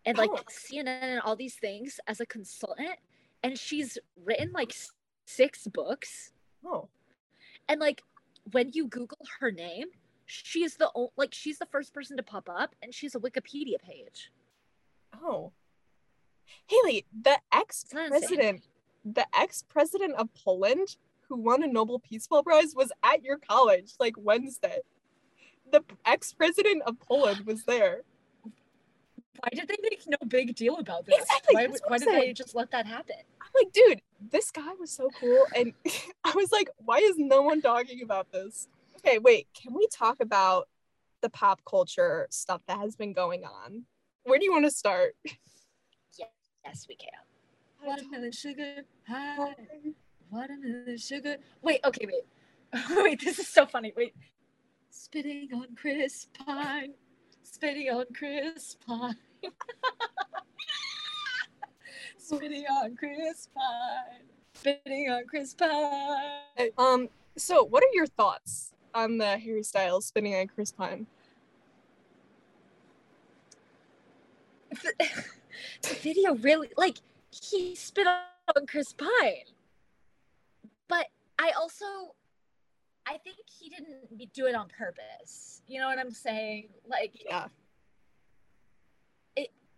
and 0.06 0.18
like 0.18 0.30
Oh. 0.34 0.40
CNN 0.50 0.88
and 1.04 1.20
all 1.22 1.36
these 1.36 1.56
things 1.56 2.00
as 2.08 2.20
a 2.22 2.26
consultant, 2.26 2.98
and 3.44 3.58
she's 3.58 3.98
written 4.24 4.52
like 4.54 4.74
six 5.26 5.68
books. 5.68 6.32
Oh. 6.66 6.90
And 7.68 7.80
like 7.80 8.02
when 8.52 8.72
you 8.74 8.88
Google 8.88 9.20
her 9.40 9.52
name, 9.52 9.88
she's 10.26 10.76
the 10.76 10.90
o- 10.96 11.14
like 11.18 11.34
she's 11.34 11.60
the 11.60 11.68
first 11.68 11.94
person 11.94 12.18
to 12.18 12.24
pop 12.24 12.50
up, 12.50 12.76
and 12.82 12.94
she's 12.94 13.16
a 13.16 13.20
Wikipedia 13.20 13.80
page. 13.82 14.32
Oh. 15.24 15.52
Haley, 16.68 17.06
the 17.22 17.38
ex 17.54 17.86
Isn't 17.86 17.96
that 17.98 18.06
insane? 18.06 18.20
president, 18.38 18.64
the 19.06 19.26
ex 19.40 19.64
president 19.70 20.16
of 20.16 20.30
Poland 20.34 20.98
who 21.28 21.36
won 21.38 21.62
a 21.64 21.68
Nobel 21.68 22.00
Peace 22.00 22.28
Prize 22.28 22.74
was 22.76 22.92
at 23.04 23.24
your 23.24 23.38
college 23.38 23.94
like 24.00 24.16
Wednesday. 24.18 24.80
The 25.72 25.84
ex 26.06 26.34
president 26.34 26.82
of 26.88 27.00
Poland 27.00 27.46
was 27.46 27.64
there. 27.66 28.02
Why 29.38 29.50
did 29.54 29.68
they 29.68 29.78
make 29.84 30.04
no 30.08 30.18
big 30.28 30.56
deal 30.56 30.78
about 30.78 31.06
this? 31.06 31.20
Exactly, 31.20 31.56
Why, 31.56 31.68
why 31.88 31.98
did 31.98 32.08
they 32.10 32.34
just 32.34 32.56
let 32.56 32.72
that 32.72 32.86
happen? 32.86 33.16
I'm 33.42 33.48
like, 33.56 33.72
dude, 33.72 34.02
this 34.32 34.52
guy 34.52 34.74
was 34.80 34.92
so 34.92 35.10
cool. 35.20 35.46
And 35.56 35.74
I 36.24 36.34
was 36.36 36.52
like, 36.52 36.70
why 36.78 36.98
is 36.98 37.16
no 37.18 37.42
one 37.42 37.62
talking 37.62 38.02
about 38.02 38.32
this? 38.32 38.68
Okay, 38.98 39.18
wait, 39.18 39.48
can 39.54 39.74
we 39.74 39.88
talk 39.88 40.18
about 40.20 40.68
the 41.22 41.30
pop 41.30 41.62
culture 41.68 42.28
stuff 42.30 42.62
that 42.68 42.80
has 42.80 42.96
been 42.96 43.14
going 43.14 43.44
on? 43.46 43.86
Where 44.24 44.38
do 44.38 44.46
you 44.46 44.52
want 44.52 44.66
to 44.66 44.72
start? 44.72 45.16
Yes, 46.70 46.86
we 46.88 46.96
can. 46.96 47.10
Watermelon 47.84 48.32
sugar 48.32 48.84
high. 49.08 49.56
Watermelon 50.30 50.98
sugar. 50.98 51.38
Wait, 51.62 51.80
okay, 51.86 52.06
wait. 52.06 52.84
wait, 53.04 53.20
this 53.22 53.40
is 53.40 53.48
so 53.48 53.66
funny. 53.66 53.94
Wait. 53.96 54.14
Spitting 54.92 55.50
on 55.54 55.68
Chris 55.76 56.28
Pine. 56.46 56.94
Spitting 57.42 57.90
on 57.90 58.06
Chris 58.14 58.78
Pine. 58.86 59.16
Spitting 62.18 62.66
on 62.66 62.96
Chris 62.96 63.50
Pine. 63.56 64.24
Spitting 64.54 65.10
on 65.10 65.26
Chris 65.26 65.54
Pine. 65.54 66.70
Um, 66.78 67.10
so 67.38 67.64
what 67.64 67.84
are 67.84 67.94
your 67.94 68.08
thoughts 68.08 68.74
on 68.94 69.18
the 69.18 69.38
Harry 69.38 69.64
Styles 69.64 70.06
spinning 70.06 70.36
on 70.36 70.48
Chris 70.48 70.72
Pine? 70.72 71.08
the 75.00 75.96
video 76.02 76.36
really 76.36 76.70
like 76.78 76.98
he 77.32 77.76
spit 77.76 78.08
on 78.08 78.66
Chris 78.68 78.94
Pine. 78.94 79.46
But 80.88 81.08
I 81.40 81.52
also 81.58 81.86
I 83.08 83.18
think 83.18 83.38
he 83.48 83.70
didn't 83.70 84.34
do 84.34 84.46
it 84.46 84.56
on 84.56 84.68
purpose. 84.68 85.62
You 85.68 85.80
know 85.80 85.88
what 85.88 86.00
I'm 86.00 86.12
saying? 86.12 86.70
Like 86.88 87.14
Yeah. 87.26 87.48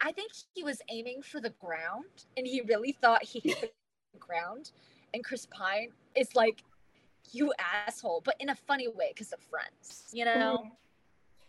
I 0.01 0.11
think 0.11 0.31
he 0.53 0.63
was 0.63 0.81
aiming 0.89 1.21
for 1.21 1.39
the 1.39 1.51
ground 1.61 2.25
and 2.35 2.45
he 2.47 2.61
really 2.61 2.91
thought 2.91 3.23
he 3.23 3.39
hit 3.39 3.73
the 4.13 4.19
ground. 4.19 4.71
And 5.13 5.23
Chris 5.23 5.45
Pine 5.45 5.89
is 6.15 6.35
like, 6.35 6.63
you 7.31 7.53
asshole, 7.87 8.21
but 8.25 8.35
in 8.39 8.49
a 8.49 8.55
funny 8.55 8.87
way 8.87 9.11
because 9.13 9.29
they're 9.29 9.39
friends. 9.49 10.09
You 10.11 10.25
know? 10.25 10.59
Mm-hmm. 10.63 10.69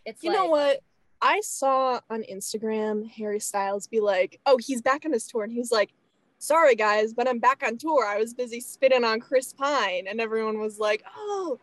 It's 0.05 0.23
You 0.23 0.29
like 0.29 0.39
know 0.39 0.45
what? 0.47 0.79
I 1.21 1.39
saw 1.41 1.99
on 2.09 2.23
Instagram 2.29 3.09
Harry 3.11 3.39
Styles 3.39 3.87
be 3.87 4.01
like, 4.01 4.39
"Oh, 4.45 4.57
he's 4.57 4.81
back 4.81 5.05
on 5.05 5.13
his 5.13 5.25
tour," 5.25 5.43
and 5.43 5.53
he 5.53 5.59
was 5.59 5.71
like, 5.71 5.93
"Sorry 6.37 6.75
guys, 6.75 7.13
but 7.13 7.29
I'm 7.29 7.39
back 7.39 7.63
on 7.65 7.77
tour. 7.77 8.05
I 8.05 8.17
was 8.17 8.33
busy 8.33 8.59
spitting 8.59 9.05
on 9.05 9.21
Chris 9.21 9.53
Pine," 9.53 10.05
and 10.09 10.19
everyone 10.19 10.59
was 10.59 10.79
like, 10.79 11.01
"Oh, 11.15 11.59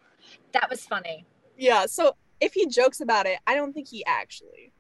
that 0.53 0.71
was 0.71 0.87
funny. 0.87 1.27
yeah." 1.59 1.85
So 1.85 2.17
if 2.41 2.55
he 2.55 2.67
jokes 2.69 3.03
about 3.03 3.27
it, 3.27 3.39
I 3.47 3.55
don't 3.55 3.75
think 3.75 3.89
he 3.89 4.03
actually 4.07 4.73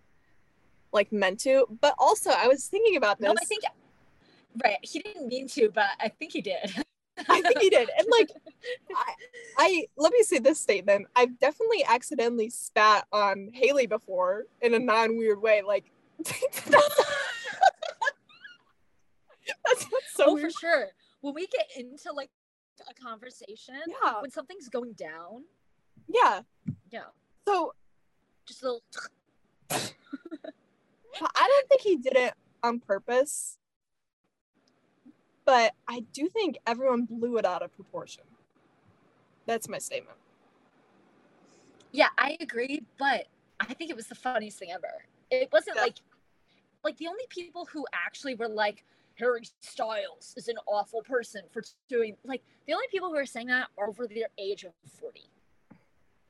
like 0.92 1.12
meant 1.12 1.40
to. 1.40 1.66
But 1.80 1.94
also, 1.98 2.30
I 2.30 2.48
was 2.48 2.66
thinking 2.66 2.96
about 2.96 3.18
this. 3.18 3.26
No, 3.26 3.34
I 3.40 3.44
think 3.44 3.62
right. 4.62 4.78
He 4.82 5.00
didn't 5.00 5.28
mean 5.28 5.48
to, 5.48 5.70
but 5.70 5.86
I 6.00 6.08
think 6.08 6.32
he 6.32 6.40
did. 6.40 6.84
I 7.28 7.42
think 7.42 7.58
he 7.58 7.70
did. 7.70 7.90
And 7.98 8.06
like, 8.10 8.30
I, 8.96 9.14
I 9.58 9.86
let 9.96 10.12
me 10.12 10.22
say 10.22 10.38
this 10.38 10.60
statement. 10.60 11.06
I've 11.16 11.38
definitely 11.38 11.84
accidentally 11.86 12.50
spat 12.50 13.06
on 13.12 13.50
Haley 13.52 13.86
before 13.86 14.44
in 14.62 14.74
a 14.74 14.78
non 14.78 15.16
weird 15.16 15.40
way. 15.42 15.62
Like, 15.62 15.90
that's, 16.18 16.68
that's 19.64 19.86
so 20.14 20.24
oh, 20.26 20.34
weird. 20.34 20.52
for 20.52 20.58
sure. 20.60 20.86
When 21.20 21.34
we 21.34 21.46
get 21.46 21.68
into 21.76 22.12
like 22.12 22.30
a 22.88 22.94
conversation, 22.94 23.74
Yeah, 24.02 24.20
when 24.20 24.30
something's 24.30 24.68
going 24.68 24.92
down, 24.94 25.44
yeah. 26.08 26.40
yeah, 26.90 27.04
So 27.46 27.74
just 28.46 28.62
a 28.62 28.66
little. 28.66 28.82
I 31.14 31.48
don't 31.48 31.68
think 31.68 31.80
he 31.82 31.96
did 31.96 32.16
it 32.16 32.34
on 32.62 32.80
purpose, 32.80 33.58
but 35.44 35.72
I 35.88 36.00
do 36.12 36.28
think 36.28 36.58
everyone 36.66 37.04
blew 37.04 37.36
it 37.38 37.44
out 37.44 37.62
of 37.62 37.74
proportion. 37.74 38.24
That's 39.46 39.68
my 39.68 39.78
statement. 39.78 40.16
Yeah, 41.92 42.08
I 42.18 42.36
agree, 42.40 42.82
but 42.98 43.26
I 43.58 43.74
think 43.74 43.90
it 43.90 43.96
was 43.96 44.06
the 44.06 44.14
funniest 44.14 44.58
thing 44.58 44.70
ever. 44.70 45.04
It 45.30 45.50
wasn't 45.52 45.76
Yeah. 45.76 45.82
like, 45.82 45.96
like 46.84 46.96
the 46.98 47.08
only 47.08 47.24
people 47.28 47.64
who 47.66 47.84
actually 47.92 48.34
were 48.36 48.48
like 48.48 48.84
Harry 49.16 49.42
Styles 49.60 50.34
is 50.36 50.48
an 50.48 50.56
awful 50.66 51.02
person 51.02 51.42
for 51.50 51.62
doing 51.88 52.16
like 52.24 52.42
the 52.66 52.72
only 52.74 52.86
people 52.90 53.08
who 53.08 53.16
are 53.16 53.26
saying 53.26 53.48
that 53.48 53.68
are 53.76 53.88
over 53.88 54.06
the 54.06 54.26
age 54.38 54.64
of 54.64 54.72
forty. 54.98 55.28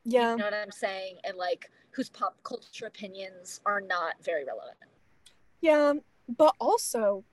Yeah. 0.04 0.32
You 0.32 0.38
know 0.38 0.44
what 0.46 0.54
I'm 0.54 0.72
saying? 0.72 1.18
And 1.24 1.36
like 1.36 1.70
whose 1.92 2.09
pop 2.09 2.37
culture 2.42 2.87
opinions 2.87 3.61
are 3.66 3.81
not 3.81 4.14
very 4.22 4.44
relevant. 4.44 4.76
Yeah, 5.61 5.94
but 6.37 6.55
also, 6.61 7.24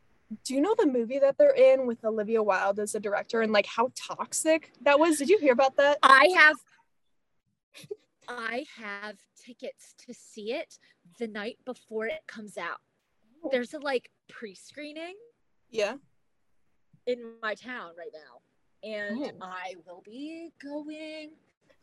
do 0.44 0.54
you 0.54 0.62
know 0.62 0.76
the 0.78 0.86
movie 0.88 1.20
that 1.20 1.38
they're 1.38 1.56
in 1.56 1.88
with 1.88 2.04
Olivia 2.04 2.42
Wilde 2.44 2.80
as 2.80 2.96
a 2.96 3.00
director 3.00 3.42
and 3.42 3.52
like 3.54 3.66
how 3.66 3.92
toxic 3.96 4.72
that 4.82 5.00
was? 5.00 5.18
Did 5.18 5.30
you 5.30 5.38
hear 5.40 5.54
about 5.54 5.78
that? 5.78 5.98
I 6.04 6.34
have 6.38 6.56
I 8.28 8.66
have 8.78 9.16
tickets 9.42 9.94
to 10.06 10.14
see 10.14 10.52
it 10.54 10.80
the 11.18 11.28
night 11.28 11.58
before 11.66 12.08
it 12.08 12.22
comes 12.28 12.58
out. 12.58 12.82
Oh. 13.44 13.50
There's 13.52 13.74
a 13.74 13.80
like 13.80 14.12
pre-screening 14.28 15.16
Yeah. 15.70 15.96
in 17.06 17.36
my 17.42 17.56
town 17.56 17.92
right 17.98 18.12
now. 18.14 18.42
And 18.84 19.42
Oh. 19.42 19.46
I 19.46 19.76
will 19.86 20.02
be 20.04 20.52
going. 20.62 21.32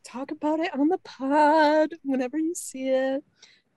Talk 0.04 0.30
about 0.30 0.60
it 0.60 0.72
on 0.74 0.88
the 0.88 0.98
pod 0.98 1.90
whenever 2.04 2.38
you 2.38 2.54
see 2.54 2.88
it. 2.88 3.24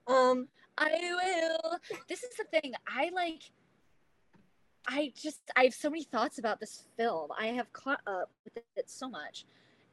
Um, 0.06 0.48
I 0.76 0.90
will. 1.00 1.78
This 2.08 2.22
is 2.22 2.36
the 2.36 2.44
thing. 2.44 2.74
I 2.86 3.10
like 3.14 3.42
I 4.86 5.12
just 5.16 5.40
I 5.56 5.64
have 5.64 5.74
so 5.74 5.90
many 5.90 6.04
thoughts 6.04 6.38
about 6.38 6.60
this 6.60 6.84
film. 6.96 7.30
I 7.38 7.46
have 7.48 7.72
caught 7.72 8.00
up 8.06 8.30
with 8.44 8.62
it 8.76 8.88
so 8.90 9.08
much. 9.08 9.44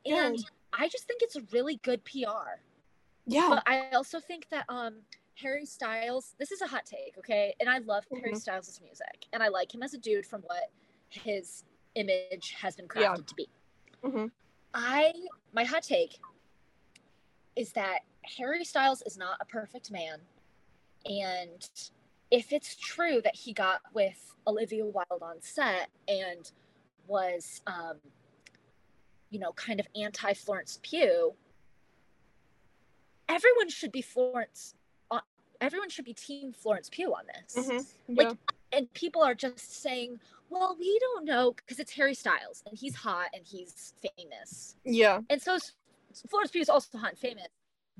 And 0.05 0.37
Yeah. 0.37 0.43
I 0.73 0.87
just 0.89 1.05
think 1.05 1.21
it's 1.21 1.35
a 1.35 1.41
really 1.51 1.77
good 1.77 2.03
PR. 2.05 2.59
Yeah. 3.25 3.49
But 3.49 3.63
I 3.65 3.89
also 3.91 4.19
think 4.19 4.47
that 4.49 4.65
um 4.69 5.01
Harry 5.35 5.65
Styles, 5.65 6.33
this 6.37 6.51
is 6.51 6.61
a 6.61 6.67
hot 6.67 6.85
take, 6.85 7.17
okay? 7.17 7.53
And 7.59 7.69
I 7.69 7.79
love 7.79 8.05
Harry 8.11 8.31
Mhm. 8.33 8.37
Styles' 8.39 8.79
music. 8.81 9.25
And 9.33 9.43
I 9.43 9.49
like 9.49 9.73
him 9.73 9.83
as 9.83 9.93
a 9.93 9.97
dude 9.97 10.25
from 10.25 10.41
what 10.43 10.69
his 11.09 11.65
image 11.95 12.51
has 12.51 12.75
been 12.77 12.87
crafted 12.87 13.01
Yeah. 13.01 13.15
to 13.15 13.35
be. 13.35 13.49
Mhm. 14.03 14.31
I 14.75 15.13
my 15.53 15.63
hot 15.63 15.83
take 15.83 16.19
is 17.55 17.71
that 17.71 17.99
Harry 18.37 18.65
Styles 18.65 19.01
is 19.03 19.17
not 19.17 19.37
a 19.39 19.45
perfect 19.45 19.89
man. 19.89 20.19
And 21.05 21.67
if 22.29 22.51
it's 22.51 22.75
true 22.75 23.21
that 23.23 23.35
he 23.35 23.53
got 23.53 23.81
with 23.93 24.35
Olivia 24.45 24.85
Wilde 24.85 25.21
on 25.21 25.41
set 25.41 25.89
and 26.07 26.51
was 27.07 27.61
um 27.67 27.97
you 29.29 29.39
know 29.39 29.53
kind 29.53 29.79
of 29.79 29.87
anti 29.95 30.33
Florence 30.33 30.79
Pugh, 30.83 31.33
everyone 33.29 33.69
should 33.69 33.93
be 33.93 34.01
Florence 34.01 34.75
uh, 35.09 35.21
everyone 35.61 35.89
should 35.89 36.05
be 36.05 36.13
team 36.13 36.51
Florence 36.51 36.89
Pugh 36.89 37.13
on 37.13 37.23
this. 37.33 37.67
Mhm. 37.69 37.87
Like, 38.09 38.37
And 38.73 38.91
people 38.93 39.23
are 39.23 39.35
just 39.35 39.81
saying, 39.81 40.19
well, 40.49 40.75
we 40.79 40.97
don't 40.99 41.25
know 41.25 41.53
because 41.53 41.79
it's 41.79 41.91
Harry 41.93 42.13
Styles 42.13 42.63
and 42.67 42.77
he's 42.77 42.95
hot 42.95 43.27
and 43.33 43.43
he's 43.45 43.93
famous. 44.17 44.75
Yeah. 44.85 45.21
And 45.29 45.41
so 45.41 45.57
Florence 46.29 46.51
Pugh 46.51 46.61
is 46.61 46.69
also 46.69 46.97
hot 46.97 47.11
and 47.11 47.19
famous. 47.19 47.47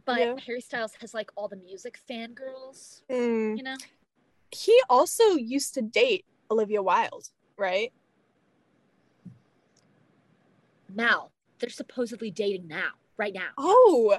But 0.05 0.19
Yeah. 0.19 0.35
Harry 0.45 0.61
Styles 0.61 0.93
has 1.01 1.13
like 1.13 1.31
all 1.35 1.47
the 1.47 1.55
music 1.57 1.99
fangirls, 2.09 3.01
Mm. 3.09 3.57
you 3.57 3.63
know? 3.63 3.75
He 4.51 4.79
also 4.89 5.31
used 5.35 5.73
to 5.73 5.81
date 5.81 6.25
Olivia 6.51 6.81
Wilde, 6.83 7.29
right? 7.57 7.91
Now 10.93 11.31
they're 11.59 11.69
supposedly 11.69 12.31
dating 12.31 12.67
now, 12.67 12.89
right 13.17 13.33
now. 13.33 13.49
Oh, 13.57 14.17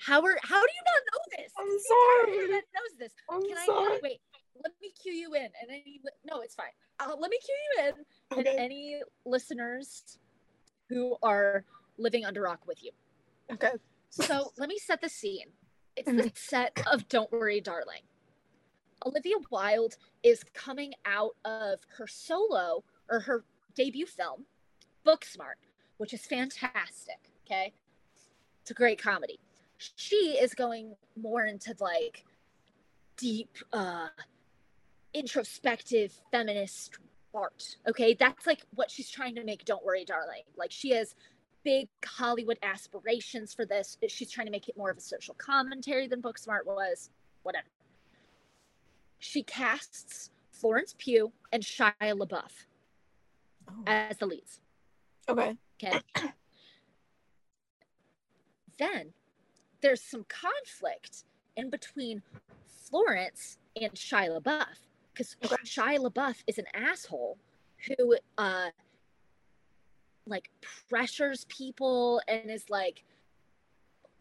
How 0.00 0.20
are 0.22 0.38
how 0.42 0.60
do 0.60 0.68
you 0.72 0.82
not 0.84 1.02
know 1.12 1.42
this? 1.42 1.52
I'm 1.58 1.78
sorry. 1.80 2.48
knows 2.48 2.98
this. 2.98 3.12
I'm 3.30 3.42
Can 3.42 3.56
I 3.58 3.66
sorry. 3.66 3.98
wait? 4.02 4.20
Let 4.62 4.72
me 4.80 4.92
cue 5.00 5.12
you 5.12 5.34
in, 5.34 5.42
and 5.60 5.70
any 5.70 6.00
no, 6.24 6.40
it's 6.40 6.54
fine. 6.54 6.66
Uh, 7.00 7.14
let 7.18 7.30
me 7.30 7.38
cue 7.44 7.54
you 7.76 7.88
in, 7.88 8.38
and 8.38 8.46
any 8.58 9.00
listeners 9.24 10.18
who 10.88 11.16
are 11.22 11.64
living 11.98 12.24
under 12.24 12.42
rock 12.42 12.60
with 12.66 12.82
you. 12.82 12.90
Okay. 13.52 13.72
So 14.10 14.52
let 14.58 14.68
me 14.68 14.78
set 14.78 15.00
the 15.00 15.08
scene. 15.08 15.46
It's 15.96 16.08
Mm-hmm. 16.08 16.18
the 16.18 16.32
set 16.34 16.80
of 16.90 17.08
Don't 17.08 17.30
Worry, 17.32 17.60
Darling. 17.60 18.02
Olivia 19.04 19.36
Wilde 19.50 19.96
is 20.22 20.44
coming 20.54 20.92
out 21.04 21.36
of 21.44 21.80
her 21.96 22.06
solo 22.06 22.84
or 23.10 23.20
her 23.20 23.44
debut 23.74 24.06
film, 24.06 24.44
Booksmart, 25.06 25.58
which 25.98 26.12
is 26.14 26.24
fantastic. 26.26 27.18
Okay. 27.46 27.72
It's 28.62 28.70
a 28.70 28.74
great 28.74 29.00
comedy. 29.00 29.38
She 29.96 30.36
is 30.40 30.54
going 30.54 30.94
more 31.20 31.44
into 31.46 31.74
like 31.80 32.24
deep, 33.16 33.56
uh, 33.72 34.08
introspective 35.14 36.12
feminist 36.30 36.98
art. 37.34 37.76
Okay. 37.88 38.14
That's 38.14 38.46
like 38.46 38.62
what 38.74 38.90
she's 38.90 39.10
trying 39.10 39.34
to 39.36 39.44
make 39.44 39.64
Don't 39.64 39.84
Worry, 39.84 40.04
Darling. 40.04 40.42
Like 40.56 40.70
she 40.70 40.90
has 40.90 41.14
big 41.64 41.88
Hollywood 42.04 42.58
aspirations 42.62 43.52
for 43.54 43.66
this. 43.66 43.98
She's 44.08 44.30
trying 44.30 44.46
to 44.46 44.50
make 44.52 44.68
it 44.68 44.76
more 44.76 44.90
of 44.90 44.96
a 44.96 45.00
social 45.00 45.34
commentary 45.34 46.06
than 46.06 46.22
Booksmart 46.22 46.64
was. 46.66 47.10
Whatever. 47.42 47.66
She 49.18 49.42
casts 49.42 50.30
Florence 50.52 50.94
Pugh 50.98 51.32
and 51.52 51.62
Shia 51.62 51.92
LaBeouf 52.00 52.52
Oh. 53.70 53.82
as 53.86 54.16
the 54.16 54.26
leads. 54.26 54.60
Okay. 55.28 55.56
Okay. 55.84 56.00
then 58.78 59.12
there's 59.80 60.00
some 60.02 60.24
conflict 60.28 61.24
in 61.56 61.68
between 61.70 62.22
Florence 62.88 63.58
and 63.80 63.92
Shia 63.94 64.40
LaBeouf 64.40 64.66
because 65.18 65.36
Okay. 65.44 65.56
Shia 65.64 65.98
LaBeouf 65.98 66.42
is 66.46 66.58
an 66.58 66.66
asshole 66.74 67.38
who 67.86 68.16
uh 68.38 68.70
like 70.26 70.50
pressures 70.88 71.44
people 71.48 72.20
and 72.28 72.50
is 72.50 72.68
like 72.70 73.04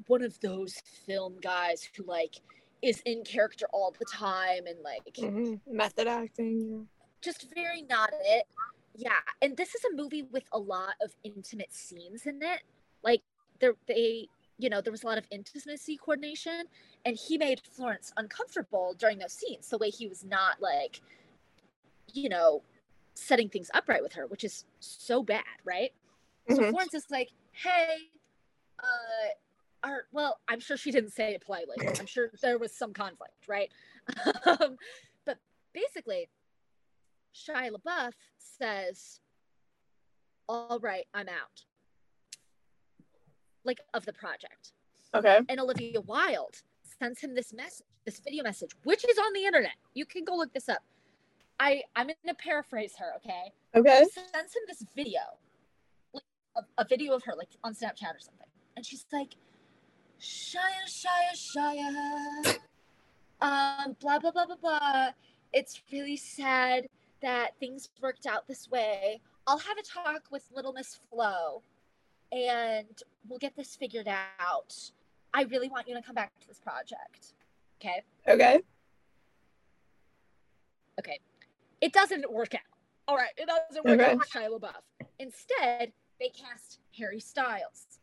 one 0.08 0.22
of 0.24 0.40
those 0.40 0.76
film 1.06 1.38
guys 1.42 1.88
who 1.96 2.04
like 2.04 2.36
is 2.82 3.02
in 3.06 3.24
character 3.24 3.66
all 3.74 3.94
the 3.98 4.06
time 4.06 4.66
and 4.68 4.80
like 4.82 5.04
Mhm. 5.16 5.60
Method 5.68 6.08
acting. 6.08 6.88
just 7.22 7.54
very 7.54 7.82
not 7.84 8.12
it. 8.14 8.46
Yeah, 8.96 9.20
and 9.42 9.56
this 9.58 9.76
is 9.76 9.84
a 9.86 9.96
movie 9.96 10.24
with 10.24 10.44
a 10.52 10.60
lot 10.60 10.96
of 11.02 11.14
intimate 11.24 11.74
scenes 11.74 12.26
in 12.26 12.42
it. 12.42 12.62
Like 13.04 13.22
there, 13.60 13.76
they, 13.88 14.30
you 14.58 14.70
know, 14.70 14.82
there 14.82 14.92
was 14.92 15.04
a 15.04 15.08
lot 15.08 15.18
of 15.18 15.26
intimacy 15.32 15.98
coordination, 15.98 16.64
and 17.06 17.16
he 17.16 17.38
made 17.38 17.62
Florence 17.72 18.12
uncomfortable 18.18 18.96
during 18.98 19.20
those 19.20 19.34
scenes. 19.34 19.70
The 19.70 19.78
way 19.78 19.90
he 19.90 20.08
was 20.08 20.24
not 20.24 20.62
like, 20.62 21.02
you 22.12 22.30
know, 22.30 22.64
setting 23.14 23.50
things 23.50 23.70
upright 23.74 24.02
with 24.02 24.14
her, 24.14 24.26
which 24.28 24.44
is 24.44 24.66
so 24.80 25.24
bad, 25.24 25.44
right? 25.64 25.94
So 26.50 26.62
Mhm. 26.62 26.70
Florence 26.70 26.94
is 26.94 27.10
like, 27.12 27.32
"Hey, 27.52 28.10
uh, 28.80 29.30
are 29.84 30.08
well, 30.12 30.40
I'm 30.48 30.60
sure 30.60 30.78
she 30.78 30.92
didn't 30.92 31.12
say 31.12 31.34
it 31.36 31.42
politely. 31.42 31.78
I'm 32.00 32.08
sure 32.08 32.32
there 32.42 32.58
was 32.58 32.74
some 32.74 32.94
conflict, 32.94 33.48
right? 33.48 33.72
um, 34.62 34.78
but 35.26 35.38
basically, 35.74 36.30
Shia 37.34 37.72
LaBeouf 37.72 38.14
says, 38.38 39.20
"All 40.50 40.80
right, 40.80 41.06
I'm 41.14 41.30
out." 41.30 41.67
Like 43.68 43.82
of 43.94 44.06
the 44.06 44.14
project, 44.14 44.72
Okay. 45.14 45.40
and 45.50 45.60
Olivia 45.60 46.00
Wilde 46.00 46.56
sends 47.00 47.20
him 47.20 47.36
this 47.36 47.52
message, 47.54 47.86
this 48.06 48.18
video 48.22 48.42
message, 48.44 48.72
which 48.86 49.04
is 49.08 49.18
on 49.20 49.34
the 49.34 49.44
internet. 49.44 49.74
You 49.94 50.06
can 50.06 50.24
go 50.24 50.36
look 50.36 50.54
this 50.54 50.70
up. 50.70 50.82
I 51.60 51.84
I'm 51.96 52.08
gonna 52.08 52.34
paraphrase 52.36 52.96
her, 52.98 53.14
okay? 53.18 53.52
Okay. 53.76 54.06
sends 54.14 54.56
him 54.56 54.64
this 54.68 54.86
video, 54.96 55.20
like 56.14 56.24
a, 56.56 56.62
a 56.82 56.86
video 56.86 57.14
of 57.14 57.24
her, 57.26 57.34
like 57.36 57.50
on 57.66 57.74
Snapchat 57.74 58.16
or 58.16 58.20
something, 58.20 58.48
and 58.78 58.86
she's 58.86 59.06
like, 59.12 59.36
"Shia, 60.22 60.86
Shia, 60.88 61.34
Shia, 61.36 62.58
um, 63.42 63.98
blah 64.00 64.20
blah 64.20 64.32
blah 64.32 64.46
blah 64.46 64.56
blah. 64.56 65.10
It's 65.52 65.82
really 65.92 66.16
sad 66.18 66.88
that 67.22 67.52
things 67.60 67.90
worked 68.02 68.26
out 68.28 68.48
this 68.48 68.70
way. 68.70 69.20
I'll 69.46 69.58
have 69.58 69.78
a 69.78 69.84
talk 69.84 70.24
with 70.32 70.44
Little 70.56 70.72
Miss 70.74 71.00
Flo, 71.10 71.64
and 72.32 73.02
we'll 73.28 73.40
get 73.40 73.56
this 73.56 73.76
figured 73.76 74.08
out. 74.08 74.92
I 75.34 75.44
really 75.44 75.70
want 75.70 75.88
you 75.88 75.96
to 75.96 76.02
come 76.02 76.16
back 76.16 76.38
to 76.42 76.48
this 76.48 76.60
project. 76.60 77.34
Okay." 77.80 78.04
Okay. 78.28 78.62
Okay. 81.00 81.20
It 81.82 81.94
doesn't 81.94 82.32
work 82.32 82.56
out. 82.56 82.62
All 83.08 83.16
right. 83.16 83.32
It 83.38 83.48
doesn't 83.48 83.86
work 83.86 84.00
Okay. 84.00 84.12
out 84.12 84.18
with 84.18 84.30
Shia 84.30 84.50
LaBeouf. 84.60 85.08
Instead, 85.20 85.94
they 86.20 86.30
cast 86.30 86.80
Harry 86.98 87.20
Styles. 87.20 88.00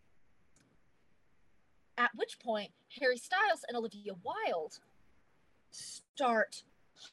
At 1.99 2.11
which 2.15 2.39
point, 2.39 2.73
Harry 3.01 3.17
Styles 3.19 3.65
and 3.69 3.77
Olivia 3.77 4.15
Wilde 4.15 4.79
start 5.71 6.65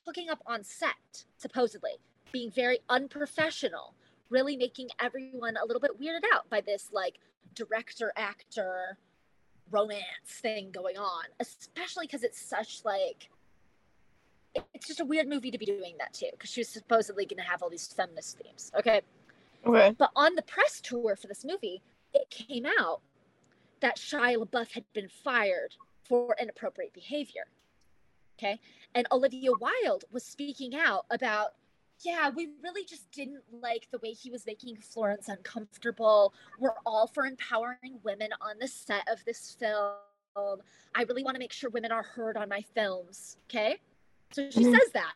hooking 0.06 0.30
up 0.30 0.42
on 0.46 0.64
set, 0.64 1.26
supposedly, 1.38 2.00
being 2.32 2.52
very 2.52 2.80
unprofessional, 2.90 3.96
really 4.32 4.58
making 4.58 4.88
everyone 5.00 5.58
a 5.58 5.66
little 5.66 5.80
bit 5.82 6.00
weirded 6.02 6.24
out 6.34 6.50
by 6.50 6.62
this 6.62 6.90
like 6.92 7.20
director 7.54 8.12
actor 8.18 8.98
romance 9.70 10.04
thing 10.28 10.72
going 10.72 10.98
on, 10.98 11.26
especially 11.40 12.08
because 12.08 12.24
it's 12.24 12.42
such 12.42 12.82
like 12.84 13.30
it's 14.74 14.88
just 14.88 15.00
a 15.00 15.06
weird 15.06 15.28
movie 15.28 15.52
to 15.52 15.58
be 15.58 15.66
doing 15.66 15.96
that 16.00 16.14
too 16.14 16.28
because 16.32 16.50
she 16.50 16.60
was 16.60 16.70
supposedly 16.70 17.26
going 17.26 17.38
to 17.38 17.50
have 17.50 17.62
all 17.62 17.70
these 17.70 17.88
feminist 17.88 18.38
themes 18.38 18.72
okay 18.78 19.02
Okay. 19.66 19.96
but 19.98 20.10
on 20.16 20.34
the 20.36 20.42
press 20.42 20.82
tour 20.82 21.16
for 21.16 21.28
this 21.28 21.46
movie 21.46 21.82
it 22.14 22.30
came 22.30 22.66
out 22.80 23.02
that 23.80 23.98
shia 23.98 24.36
labeouf 24.38 24.72
had 24.72 24.84
been 24.94 25.08
fired 25.08 25.76
for 26.04 26.36
inappropriate 26.42 26.94
behavior 26.94 27.46
okay 28.38 28.60
and 28.96 29.08
olivia 29.12 29.52
wilde 29.60 30.04
was 30.12 30.24
speaking 30.26 30.76
out 30.76 31.06
about 31.12 31.52
yeah 32.04 32.30
we 32.30 32.50
really 32.64 32.84
just 32.86 33.10
didn't 33.12 33.42
like 33.52 33.88
the 33.92 34.00
way 34.00 34.12
he 34.12 34.30
was 34.32 34.46
making 34.46 34.76
florence 34.78 35.28
uncomfortable 35.30 36.34
we're 36.60 36.74
all 36.86 37.08
for 37.08 37.26
empowering 37.26 38.00
women 38.04 38.30
on 38.42 38.58
the 38.60 38.68
set 38.68 39.08
of 39.12 39.24
this 39.26 39.56
film 39.60 40.60
i 40.96 41.04
really 41.04 41.24
want 41.24 41.36
to 41.36 41.40
make 41.40 41.52
sure 41.52 41.70
women 41.70 41.92
are 41.92 42.04
heard 42.04 42.38
on 42.38 42.48
my 42.50 42.62
films 42.74 43.38
okay 43.50 43.78
so 44.34 44.50
she 44.50 44.64
Mhm. 44.64 44.72
says 44.80 44.92
that. 44.94 45.16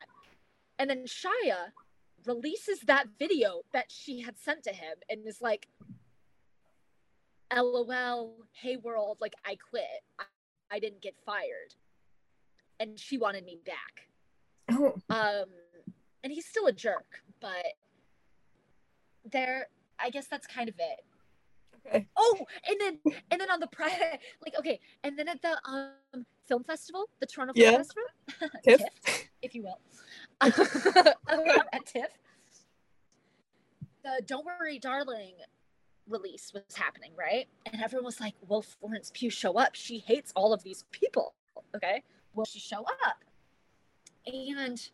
And 0.77 0.89
then 0.89 1.05
Shia 1.05 1.71
releases 2.25 2.81
that 2.81 3.07
video 3.17 3.61
that 3.71 3.89
she 3.89 4.19
had 4.19 4.37
sent 4.37 4.63
to 4.65 4.73
him 4.73 4.97
and 5.09 5.25
is 5.25 5.41
like, 5.41 5.69
LOL, 7.55 8.35
hey 8.51 8.75
world, 8.75 9.17
like 9.21 9.35
I 9.45 9.55
quit. 9.55 10.03
I, 10.19 10.25
I 10.69 10.79
didn't 10.79 11.01
get 11.01 11.15
fired. 11.25 11.75
And 12.79 12.99
she 12.99 13.17
wanted 13.17 13.45
me 13.45 13.57
back. 13.65 14.09
Oh. 14.71 14.95
Um, 15.09 15.45
and 16.25 16.33
he's 16.33 16.45
still 16.47 16.65
a 16.65 16.71
jerk, 16.71 17.21
but 17.39 17.75
there, 19.31 19.67
I 19.99 20.09
guess 20.09 20.25
that's 20.27 20.47
kind 20.47 20.67
of 20.67 20.75
it. 20.79 21.05
Okay. 21.87 22.07
Oh, 22.17 22.39
and 22.67 22.77
then 22.81 22.99
and 23.29 23.39
then 23.39 23.51
on 23.51 23.59
the 23.59 23.67
private, 23.67 24.19
like 24.43 24.57
okay, 24.57 24.79
and 25.03 25.17
then 25.17 25.29
at 25.29 25.39
the 25.43 25.55
um 25.69 26.25
film 26.47 26.63
festival, 26.63 27.07
the 27.19 27.27
Toronto 27.27 27.53
Film 27.53 27.71
Yeah. 27.71 27.77
Festival, 27.77 28.03
Tiff? 28.63 28.81
TIFF, 29.05 29.29
if 29.43 29.53
you 29.53 29.61
will, 29.63 29.79
at 30.41 31.85
TIFF, 31.85 32.09
the 34.03 34.23
"Don't 34.25 34.45
Worry, 34.45 34.79
Darling" 34.79 35.35
release 36.09 36.51
was 36.53 36.63
happening, 36.75 37.11
right? 37.15 37.47
And 37.71 37.83
everyone 37.83 38.05
was 38.05 38.19
like, 38.19 38.33
"Will 38.47 38.63
Florence 38.63 39.11
Pugh 39.13 39.29
show 39.29 39.53
up? 39.53 39.75
She 39.75 39.99
hates 39.99 40.33
all 40.35 40.53
of 40.53 40.63
these 40.63 40.85
people." 40.89 41.35
Okay, 41.75 42.01
will 42.33 42.45
she 42.45 42.59
show 42.59 42.83
up? 43.05 43.23
And 44.25 44.89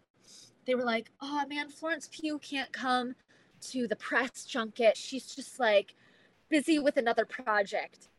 they 0.65 0.76
were 0.76 0.84
like, 0.84 1.12
"Oh 1.21 1.45
man, 1.47 1.69
Florence 1.69 2.10
Pugh 2.12 2.39
can't 2.39 2.71
come 2.71 3.15
to 3.69 3.88
the 3.88 3.95
press 3.95 4.45
junket. 4.45 4.97
She's 4.97 5.36
just 5.36 5.60
like." 5.60 5.95
busy 6.52 6.78
with 6.78 6.97
another 6.97 7.26
project. 7.26 8.10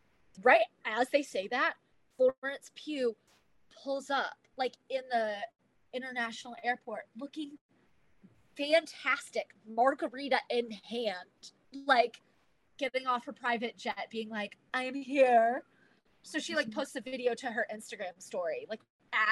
Right 0.42 0.64
as 0.85 1.09
they 1.11 1.22
say 1.22 1.46
that, 1.48 1.74
Florence 2.16 2.72
Pugh 2.74 3.14
pulls 3.85 4.11
up 4.11 4.35
like 4.57 4.72
in 4.90 5.02
the 5.11 5.35
international 5.92 6.57
airport 6.64 7.02
looking 7.20 7.52
fantastic, 8.57 9.46
margarita 9.68 10.38
in 10.50 10.70
hand, 10.70 11.52
like 11.87 12.20
getting 12.78 13.07
off 13.07 13.24
her 13.26 13.33
private 13.33 13.76
jet, 13.76 14.09
being 14.11 14.31
like, 14.31 14.57
I 14.74 14.85
am 14.85 14.94
here. 14.94 15.62
So 16.22 16.38
she 16.38 16.55
like 16.55 16.68
mm-hmm. 16.68 16.78
posts 16.78 16.96
a 16.96 17.00
video 17.00 17.35
to 17.35 17.46
her 17.48 17.66
Instagram 17.74 18.18
story, 18.18 18.66
like 18.68 18.81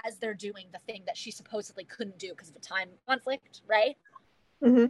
as 0.04 0.16
they're 0.16 0.34
doing 0.34 0.66
the 0.72 0.78
thing 0.80 1.02
that 1.06 1.16
she 1.16 1.30
supposedly 1.30 1.84
couldn't 1.84 2.18
do 2.18 2.30
because 2.30 2.50
of 2.50 2.56
a 2.56 2.60
time 2.60 2.88
conflict, 3.06 3.62
right? 3.66 3.96
hmm 4.62 4.86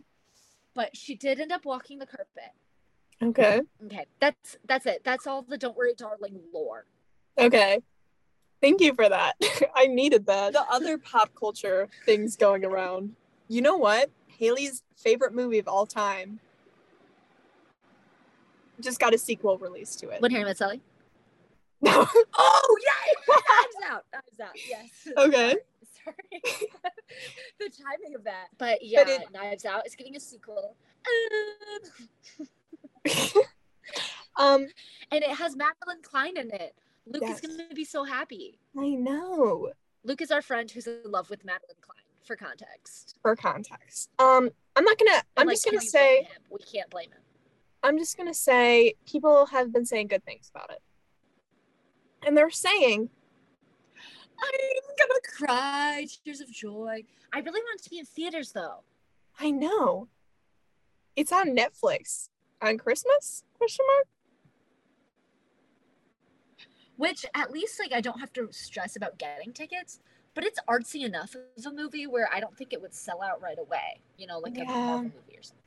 But 0.75 0.97
she 0.97 1.15
did 1.15 1.41
end 1.41 1.53
up 1.53 1.65
walking 1.65 1.99
the 1.99 2.07
carpet. 2.07 2.53
Okay. 3.23 3.61
Okay, 3.87 4.07
that's 4.19 4.57
that's 4.67 4.87
it. 4.87 5.03
That's 5.05 5.27
all 5.27 5.43
the 5.43 5.59
"Don't 5.59 5.77
Worry, 5.77 5.95
Darling" 5.95 6.41
lore. 6.53 6.87
Okay. 7.39 7.81
Thank 8.61 8.81
you 8.81 8.95
for 8.95 9.09
that. 9.09 9.37
I 9.75 9.87
needed 9.87 10.27
that. 10.27 10.53
The 10.53 10.65
other 10.71 10.99
pop 10.99 11.31
culture 11.35 11.89
things 12.05 12.37
going 12.37 12.65
around. 12.65 13.15
You 13.49 13.63
know 13.63 13.77
what? 13.77 14.11
Haley's 14.27 14.83
favorite 14.97 15.35
movie 15.35 15.59
of 15.59 15.69
all 15.69 15.87
time 15.87 16.41
just 18.81 18.99
got 18.99 19.15
a 19.15 19.19
sequel 19.19 19.59
released 19.59 20.01
to 20.01 20.09
it. 20.09 20.21
When 20.21 20.31
Harry 20.31 20.45
Met 20.45 20.57
Sally. 20.57 20.81
No. 21.83 22.07
Oh 22.39 22.77
yeah, 22.87 23.35
knives 23.35 23.91
out, 23.91 24.05
knives 24.13 24.41
out. 24.41 24.57
Yes. 24.69 25.09
Okay. 25.17 25.57
Sorry. 26.05 26.43
the 27.59 27.69
timing 27.71 28.15
of 28.15 28.25
that. 28.25 28.47
But 28.59 28.79
yeah, 28.83 29.05
it- 29.07 29.31
Knives 29.33 29.65
Out 29.67 29.87
is 29.87 29.95
getting 29.95 30.17
a 30.17 30.21
sequel. 30.21 30.77
Um, 34.37 34.67
and 35.11 35.23
it 35.23 35.31
has 35.31 35.55
Madelyn 35.57 36.03
Cline 36.03 36.37
in 36.39 36.51
it. 36.51 36.75
Luke 37.07 37.23
Yes. 37.27 37.41
is 37.43 37.47
going 37.57 37.69
to 37.69 37.75
be 37.75 37.85
so 37.85 38.05
happy. 38.05 38.59
I 38.79 38.91
know. 38.91 39.73
Luke 40.05 40.23
is 40.23 40.31
our 40.31 40.41
friend 40.41 40.71
who's 40.71 40.87
in 40.87 41.01
love 41.05 41.29
with 41.29 41.45
Madelyn 41.45 41.79
Cline, 41.83 41.99
for 42.25 42.37
context. 42.37 43.17
For 43.23 43.37
context. 43.37 44.09
Um, 44.19 44.49
I'm 44.77 44.85
not 44.85 44.97
gonna 44.99 45.23
I'm 45.37 45.47
like, 45.47 45.55
just 45.57 45.67
gonna 45.67 45.81
say 45.83 46.27
we 46.49 46.59
can't 46.61 46.89
blame 46.89 47.11
him. 47.11 47.21
I'm 47.83 47.99
just 47.99 48.17
gonna 48.17 48.33
say 48.33 48.95
people 49.07 49.47
have 49.47 49.73
been 49.73 49.85
saying 49.85 50.07
good 50.07 50.25
things 50.25 50.51
about 50.55 50.71
it. 50.71 50.81
And 52.25 52.37
they're 52.37 52.51
saying, 52.51 53.09
I'm 54.43 54.97
gonna 54.99 55.21
cry 55.37 56.07
tears 56.25 56.41
of 56.41 56.51
joy. 56.51 57.05
I 57.33 57.39
really 57.39 57.61
want 57.61 57.83
to 57.83 57.91
be 57.91 57.99
in 57.99 58.07
theaters 58.07 58.53
though. 58.53 58.83
I 59.39 59.51
know. 59.51 60.09
It's 61.17 61.33
on 61.33 61.57
Netflix 61.57 62.29
on 62.63 62.79
Christmas? 62.79 63.45
Question 63.59 63.85
mark? 63.97 64.07
which 67.01 67.25
at 67.35 67.51
least 67.51 67.81
like 67.81 67.95
I 67.95 68.03
don't 68.03 68.21
have 68.21 68.33
to 68.35 68.49
stress 68.51 68.95
about 68.95 69.19
getting 69.19 69.55
tickets. 69.55 70.01
But 70.35 70.45
it's 70.45 70.61
artsy 70.69 71.05
enough 71.05 71.35
of 71.35 71.67
a 71.67 71.75
movie 71.75 72.07
where 72.07 72.29
I 72.33 72.39
don't 72.41 72.57
think 72.57 72.73
it 72.73 72.81
would 72.81 72.95
sell 72.95 73.21
out 73.23 73.43
right 73.43 73.59
away. 73.59 74.01
You 74.17 74.27
know, 74.27 74.39
like 74.39 74.59
a 74.59 74.65
Marvel 74.65 75.05
movie 75.05 75.37
or 75.37 75.43
something. 75.43 75.60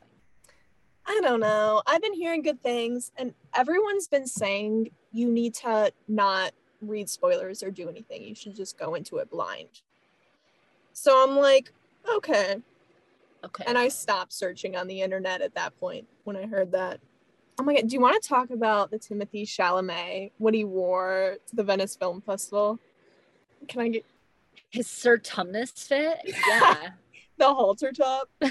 I 1.06 1.20
don't 1.22 1.40
know. 1.40 1.82
I've 1.86 2.02
been 2.02 2.14
hearing 2.14 2.42
good 2.42 2.62
things, 2.62 3.12
and 3.18 3.34
everyone's 3.56 4.08
been 4.08 4.28
saying 4.28 4.92
you 5.12 5.30
need 5.30 5.54
to 5.56 5.92
not 6.08 6.52
read 6.82 7.10
spoilers 7.10 7.62
or 7.64 7.72
do 7.72 7.90
anything. 7.90 8.24
You 8.24 8.36
should 8.36 8.56
just 8.56 8.78
go 8.78 8.96
into 8.96 9.18
it 9.18 9.30
blind. 9.30 9.82
So 10.94 11.24
I'm 11.24 11.38
like, 11.38 11.72
okay. 12.16 12.58
Okay. 13.44 13.64
And 13.68 13.78
I 13.78 13.90
stopped 13.90 14.32
searching 14.34 14.76
on 14.78 14.88
the 14.88 15.02
internet 15.02 15.42
at 15.42 15.56
that 15.56 15.78
point 15.80 16.08
when 16.24 16.38
I 16.38 16.46
heard 16.46 16.72
that. 16.72 17.00
Oh 17.60 17.64
my 17.64 17.76
god, 17.76 17.88
do 17.88 17.94
you 17.94 18.02
want 18.02 18.22
to 18.22 18.28
talk 18.28 18.50
about 18.50 18.90
the 18.90 18.98
Timothée 18.98 19.44
Chalamet, 19.44 20.32
what 20.38 20.54
he 20.54 20.64
wore 20.64 21.38
to 21.48 21.56
the 21.56 21.64
Venice 21.64 21.96
Film 21.96 22.22
Festival? 22.22 22.80
Can 23.68 23.82
I 23.82 23.90
get 23.90 24.06
His 24.70 24.88
Sir 24.88 25.18
Tumnus 25.18 25.72
fit. 25.72 26.20
Yeah. 26.48 26.90
the 27.38 27.54
halter 27.54 27.92
top? 27.92 28.30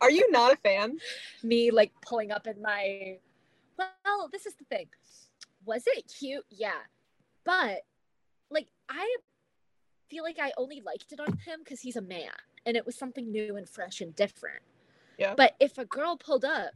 Are 0.00 0.10
you 0.10 0.30
not 0.30 0.52
a 0.52 0.56
fan? 0.56 0.98
Me 1.42 1.70
like 1.70 1.92
pulling 2.02 2.30
up 2.30 2.46
in 2.46 2.60
my. 2.62 3.18
Well, 3.76 4.28
this 4.32 4.46
is 4.46 4.54
the 4.54 4.64
thing. 4.64 4.86
Was 5.64 5.84
it 5.86 6.12
cute? 6.18 6.44
Yeah. 6.50 6.72
But 7.44 7.82
like 8.50 8.68
I 8.88 9.16
feel 10.10 10.24
like 10.24 10.38
I 10.40 10.52
only 10.56 10.80
liked 10.84 11.12
it 11.12 11.20
on 11.20 11.32
him 11.44 11.60
because 11.62 11.80
he's 11.80 11.96
a 11.96 12.02
man 12.02 12.30
and 12.66 12.76
it 12.76 12.86
was 12.86 12.96
something 12.96 13.30
new 13.30 13.56
and 13.56 13.68
fresh 13.68 14.00
and 14.00 14.14
different. 14.14 14.62
Yeah. 15.18 15.34
But 15.36 15.54
if 15.60 15.78
a 15.78 15.84
girl 15.84 16.16
pulled 16.16 16.44
up 16.44 16.72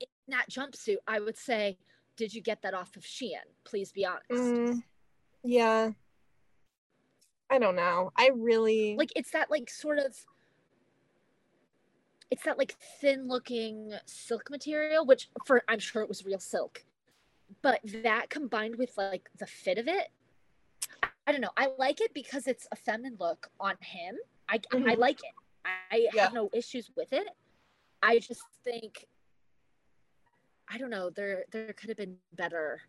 in 0.00 0.06
that 0.28 0.50
jumpsuit, 0.50 0.98
I 1.06 1.20
would 1.20 1.36
say, 1.36 1.78
Did 2.16 2.34
you 2.34 2.42
get 2.42 2.62
that 2.62 2.74
off 2.74 2.96
of 2.96 3.02
Shein? 3.02 3.34
Please 3.64 3.92
be 3.92 4.06
honest. 4.06 4.22
Mm, 4.30 4.82
yeah. 5.44 5.90
I 7.50 7.58
don't 7.58 7.76
know. 7.76 8.10
I 8.16 8.30
really 8.34 8.96
Like 8.96 9.12
it's 9.14 9.32
that 9.32 9.50
like 9.50 9.68
sort 9.68 9.98
of 9.98 10.16
it's 12.32 12.44
that 12.44 12.56
like 12.56 12.74
thin 12.98 13.28
looking 13.28 13.92
silk 14.06 14.48
material, 14.50 15.04
which 15.04 15.28
for 15.44 15.62
I'm 15.68 15.78
sure 15.78 16.00
it 16.00 16.08
was 16.08 16.24
real 16.24 16.38
silk. 16.38 16.82
But 17.60 17.80
that 18.02 18.30
combined 18.30 18.76
with 18.76 18.96
like 18.96 19.28
the 19.38 19.46
fit 19.46 19.76
of 19.76 19.86
it, 19.86 20.08
I 21.26 21.30
don't 21.30 21.42
know. 21.42 21.50
I 21.58 21.68
like 21.78 22.00
it 22.00 22.14
because 22.14 22.46
it's 22.46 22.66
a 22.72 22.76
feminine 22.76 23.18
look 23.20 23.50
on 23.60 23.74
him. 23.80 24.16
I 24.48 24.54
I 24.54 24.76
Mhm. 24.76 24.98
like 24.98 25.20
it. 25.20 25.34
I 25.66 26.08
Yeah. 26.14 26.22
have 26.22 26.32
no 26.32 26.48
issues 26.54 26.90
with 26.96 27.12
it. 27.12 27.28
I 28.02 28.18
just 28.18 28.42
think 28.64 29.06
I 30.68 30.78
don't 30.78 30.88
know, 30.88 31.10
there 31.10 31.44
there 31.50 31.74
could 31.74 31.90
have 31.90 31.98
been 31.98 32.18
better 32.32 32.80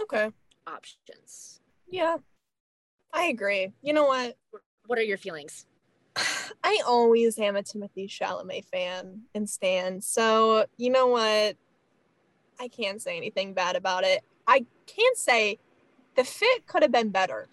okay. 0.00 0.30
options. 0.64 1.60
Yeah. 1.88 2.18
I 3.12 3.24
agree. 3.24 3.72
You 3.82 3.94
know 3.94 4.04
what? 4.04 4.38
What 4.86 4.96
are 5.00 5.02
your 5.02 5.18
feelings? 5.18 5.66
I 6.62 6.80
always 6.86 7.38
am 7.38 7.56
a 7.56 7.62
Timothée 7.62 8.08
Chalamet 8.08 8.64
fan 8.66 9.22
and 9.34 9.48
stan. 9.48 10.00
So, 10.00 10.66
you 10.76 10.90
know 10.90 11.08
what? 11.08 11.56
I 12.60 12.68
can't 12.68 13.02
say 13.02 13.16
anything 13.16 13.52
bad 13.52 13.76
about 13.76 14.04
it. 14.04 14.22
I 14.46 14.64
can 14.86 15.14
say 15.16 15.58
the 16.16 16.24
fit 16.24 16.66
could 16.66 16.82
have 16.82 16.92
been 16.92 17.10
better. 17.10 17.48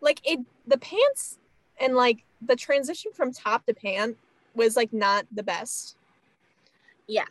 Like 0.00 0.20
it 0.24 0.40
the 0.66 0.78
pants 0.78 1.38
and 1.80 1.94
like 1.94 2.24
the 2.40 2.56
transition 2.56 3.12
from 3.12 3.32
top 3.32 3.66
to 3.66 3.74
pant 3.74 4.16
was 4.54 4.76
like 4.76 4.92
not 4.92 5.26
the 5.30 5.42
best. 5.42 5.96
Yeah. 7.06 7.26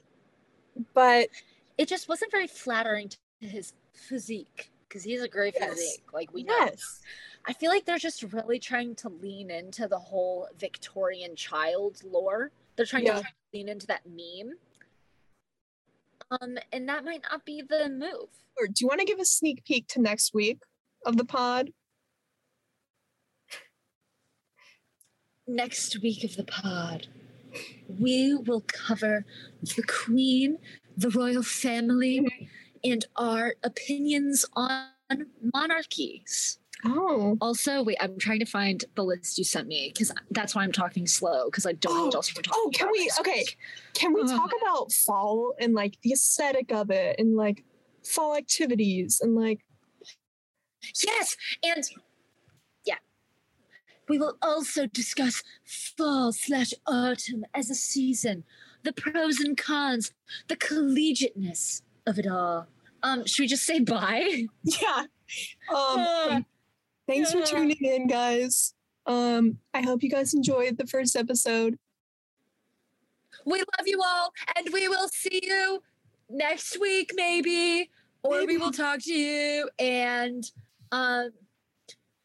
But 0.93 1.29
It 1.77 1.87
just 1.87 2.07
wasn't 2.07 2.31
very 2.31 2.47
flattering 2.47 3.09
to 3.09 3.17
his 3.39 3.73
physique 3.93 4.69
because 4.87 5.03
he's 5.03 5.21
a 5.21 5.27
great 5.27 5.55
Yes. 5.59 5.73
physique. 5.73 6.03
Like 6.13 6.31
we 6.33 6.43
know. 6.43 6.55
yes. 6.59 7.01
I 7.45 7.53
feel 7.53 7.71
like 7.71 7.85
they're 7.85 7.97
just 7.97 8.23
really 8.23 8.59
trying 8.59 8.95
to 8.97 9.09
lean 9.09 9.49
into 9.49 9.87
the 9.87 9.97
whole 9.97 10.47
Victorian 10.59 11.35
child 11.35 12.01
lore. 12.03 12.51
They're 12.75 12.85
trying 12.85 13.05
Yeah. 13.05 13.21
to 13.21 13.27
lean 13.53 13.69
into 13.69 13.87
that 13.87 14.05
meme. 14.05 14.57
Um, 16.29 16.57
and 16.71 16.87
that 16.87 17.03
might 17.03 17.23
not 17.23 17.45
be 17.45 17.61
the 17.61 17.89
move. 17.89 18.29
Or 18.57 18.67
do 18.67 18.73
you 18.79 18.87
want 18.87 18.99
to 18.99 19.05
give 19.05 19.19
a 19.19 19.25
sneak 19.25 19.65
peek 19.65 19.87
to 19.89 20.01
next 20.01 20.33
week 20.33 20.61
of 21.05 21.17
the 21.17 21.25
pod? 21.25 21.73
Next 25.47 26.01
week 26.01 26.23
of 26.23 26.35
the 26.37 26.43
pod, 26.45 27.07
we 27.89 28.35
will 28.35 28.61
cover 28.61 29.25
the 29.61 29.83
Queen, 29.83 30.59
the 30.95 31.09
royal 31.09 31.43
family, 31.43 32.49
and 32.83 33.05
our 33.17 33.55
opinions 33.63 34.45
on 34.53 34.91
monarchies. 35.53 36.59
Oh. 36.85 37.37
Also, 37.41 37.83
wait, 37.83 37.97
I'm 37.99 38.17
trying 38.17 38.39
to 38.39 38.45
find 38.45 38.83
the 38.95 39.03
list 39.03 39.37
you 39.37 39.43
sent 39.43 39.67
me 39.67 39.91
because 39.93 40.11
that's 40.31 40.55
why 40.55 40.63
I'm 40.63 40.71
talking 40.71 41.05
slow 41.07 41.45
because 41.45 41.65
I 41.65 41.73
don't 41.73 41.93
know 41.95 42.05
what 42.05 42.13
Oh, 42.15 42.17
else 42.17 42.35
we're 42.35 42.41
talking 42.41 42.61
oh, 42.65 42.69
can 42.73 42.87
about 42.87 42.91
we- 42.93 43.11
okay. 43.19 43.45
Can 43.93 44.13
we 44.13 44.23
talk 44.23 44.51
about 44.61 44.91
fall 44.91 45.53
and 45.59 45.73
like 45.73 45.97
the 46.01 46.13
aesthetic 46.13 46.71
of 46.71 46.89
it 46.89 47.17
and 47.19 47.35
like 47.35 47.63
fall 48.03 48.35
activities 48.35 49.19
and 49.21 49.35
like 49.35 49.59
Yes, 51.05 51.37
and 51.63 51.83
yeah, 52.85 52.95
we 54.09 54.17
will 54.17 54.37
also 54.41 54.87
discuss 54.87 55.43
fall 55.63 56.31
slash 56.33 56.73
autumn 56.87 57.45
as 57.53 57.69
a 57.69 57.75
season 57.75 58.43
the 58.83 58.91
pros 58.93 59.39
and 59.39 59.55
cons, 59.57 60.11
the 60.47 60.55
collegiateness 60.55 61.83
of 62.07 62.17
it 62.17 62.25
all. 62.25 62.65
Um, 63.03 63.27
should 63.27 63.43
we 63.43 63.47
just 63.47 63.63
say 63.63 63.79
bye? 63.79 64.45
Yeah. 64.63 65.03
Um, 65.69 65.77
Uh, 65.99 66.41
thanks 67.11 67.31
for 67.33 67.41
tuning 67.43 67.77
in, 67.81 68.07
guys. 68.07 68.73
Um, 69.05 69.57
I 69.73 69.81
hope 69.81 70.03
you 70.03 70.09
guys 70.09 70.33
enjoyed 70.33 70.77
the 70.77 70.87
first 70.87 71.15
episode. 71.15 71.77
We 73.45 73.59
love 73.59 73.87
you 73.87 74.01
all, 74.03 74.31
and 74.55 74.67
we 74.71 74.87
will 74.87 75.07
see 75.07 75.39
you 75.43 75.81
next 76.29 76.79
week, 76.79 77.11
maybe, 77.15 77.89
or 78.23 78.45
we 78.45 78.57
will 78.57 78.71
talk 78.71 78.99
to 79.03 79.13
you. 79.13 79.69
And 79.79 80.49
um, 80.91 81.31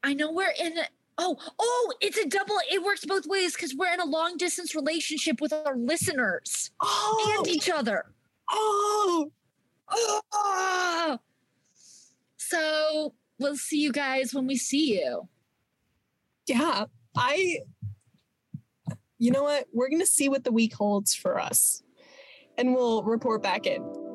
I 0.03 0.15
know 0.15 0.33
we're 0.33 0.53
in. 0.61 0.77
A, 0.79 0.85
oh, 1.19 1.39
oh, 1.59 1.93
it's 2.01 2.19
a 2.19 2.29
double. 2.29 2.57
It 2.71 2.83
works 2.83 3.05
both 3.05 3.27
ways 3.27 3.55
because 3.55 3.75
we're 3.75 3.93
in 3.95 4.01
a 4.01 4.05
long 4.05 4.37
distance 4.37 4.75
relationship 4.75 5.41
with 5.41 5.53
our 5.53 5.77
listeners 5.77 6.71
Oh, 6.81 7.37
and 7.39 7.49
each 7.49 7.71
other. 7.71 8.07
oh, 8.51 9.31
Ah! 10.33 11.19
So 12.37 13.15
we'll 13.39 13.57
see 13.57 13.81
you 13.81 13.93
guys 13.93 14.35
when 14.35 14.47
we 14.47 14.57
see 14.57 14.99
you. 15.01 15.29
yeah. 16.47 16.87
I, 17.19 17.61
you 19.19 19.31
know 19.31 19.45
what? 19.45 19.67
We're 19.73 19.89
going 19.89 20.03
to 20.03 20.07
see 20.07 20.29
what 20.29 20.45
the 20.45 20.53
week 20.53 20.75
holds 20.75 21.15
for 21.15 21.41
us 21.41 21.83
and 22.59 22.75
we'll 22.75 23.03
report 23.03 23.43
back 23.43 23.67
in. 23.67 24.06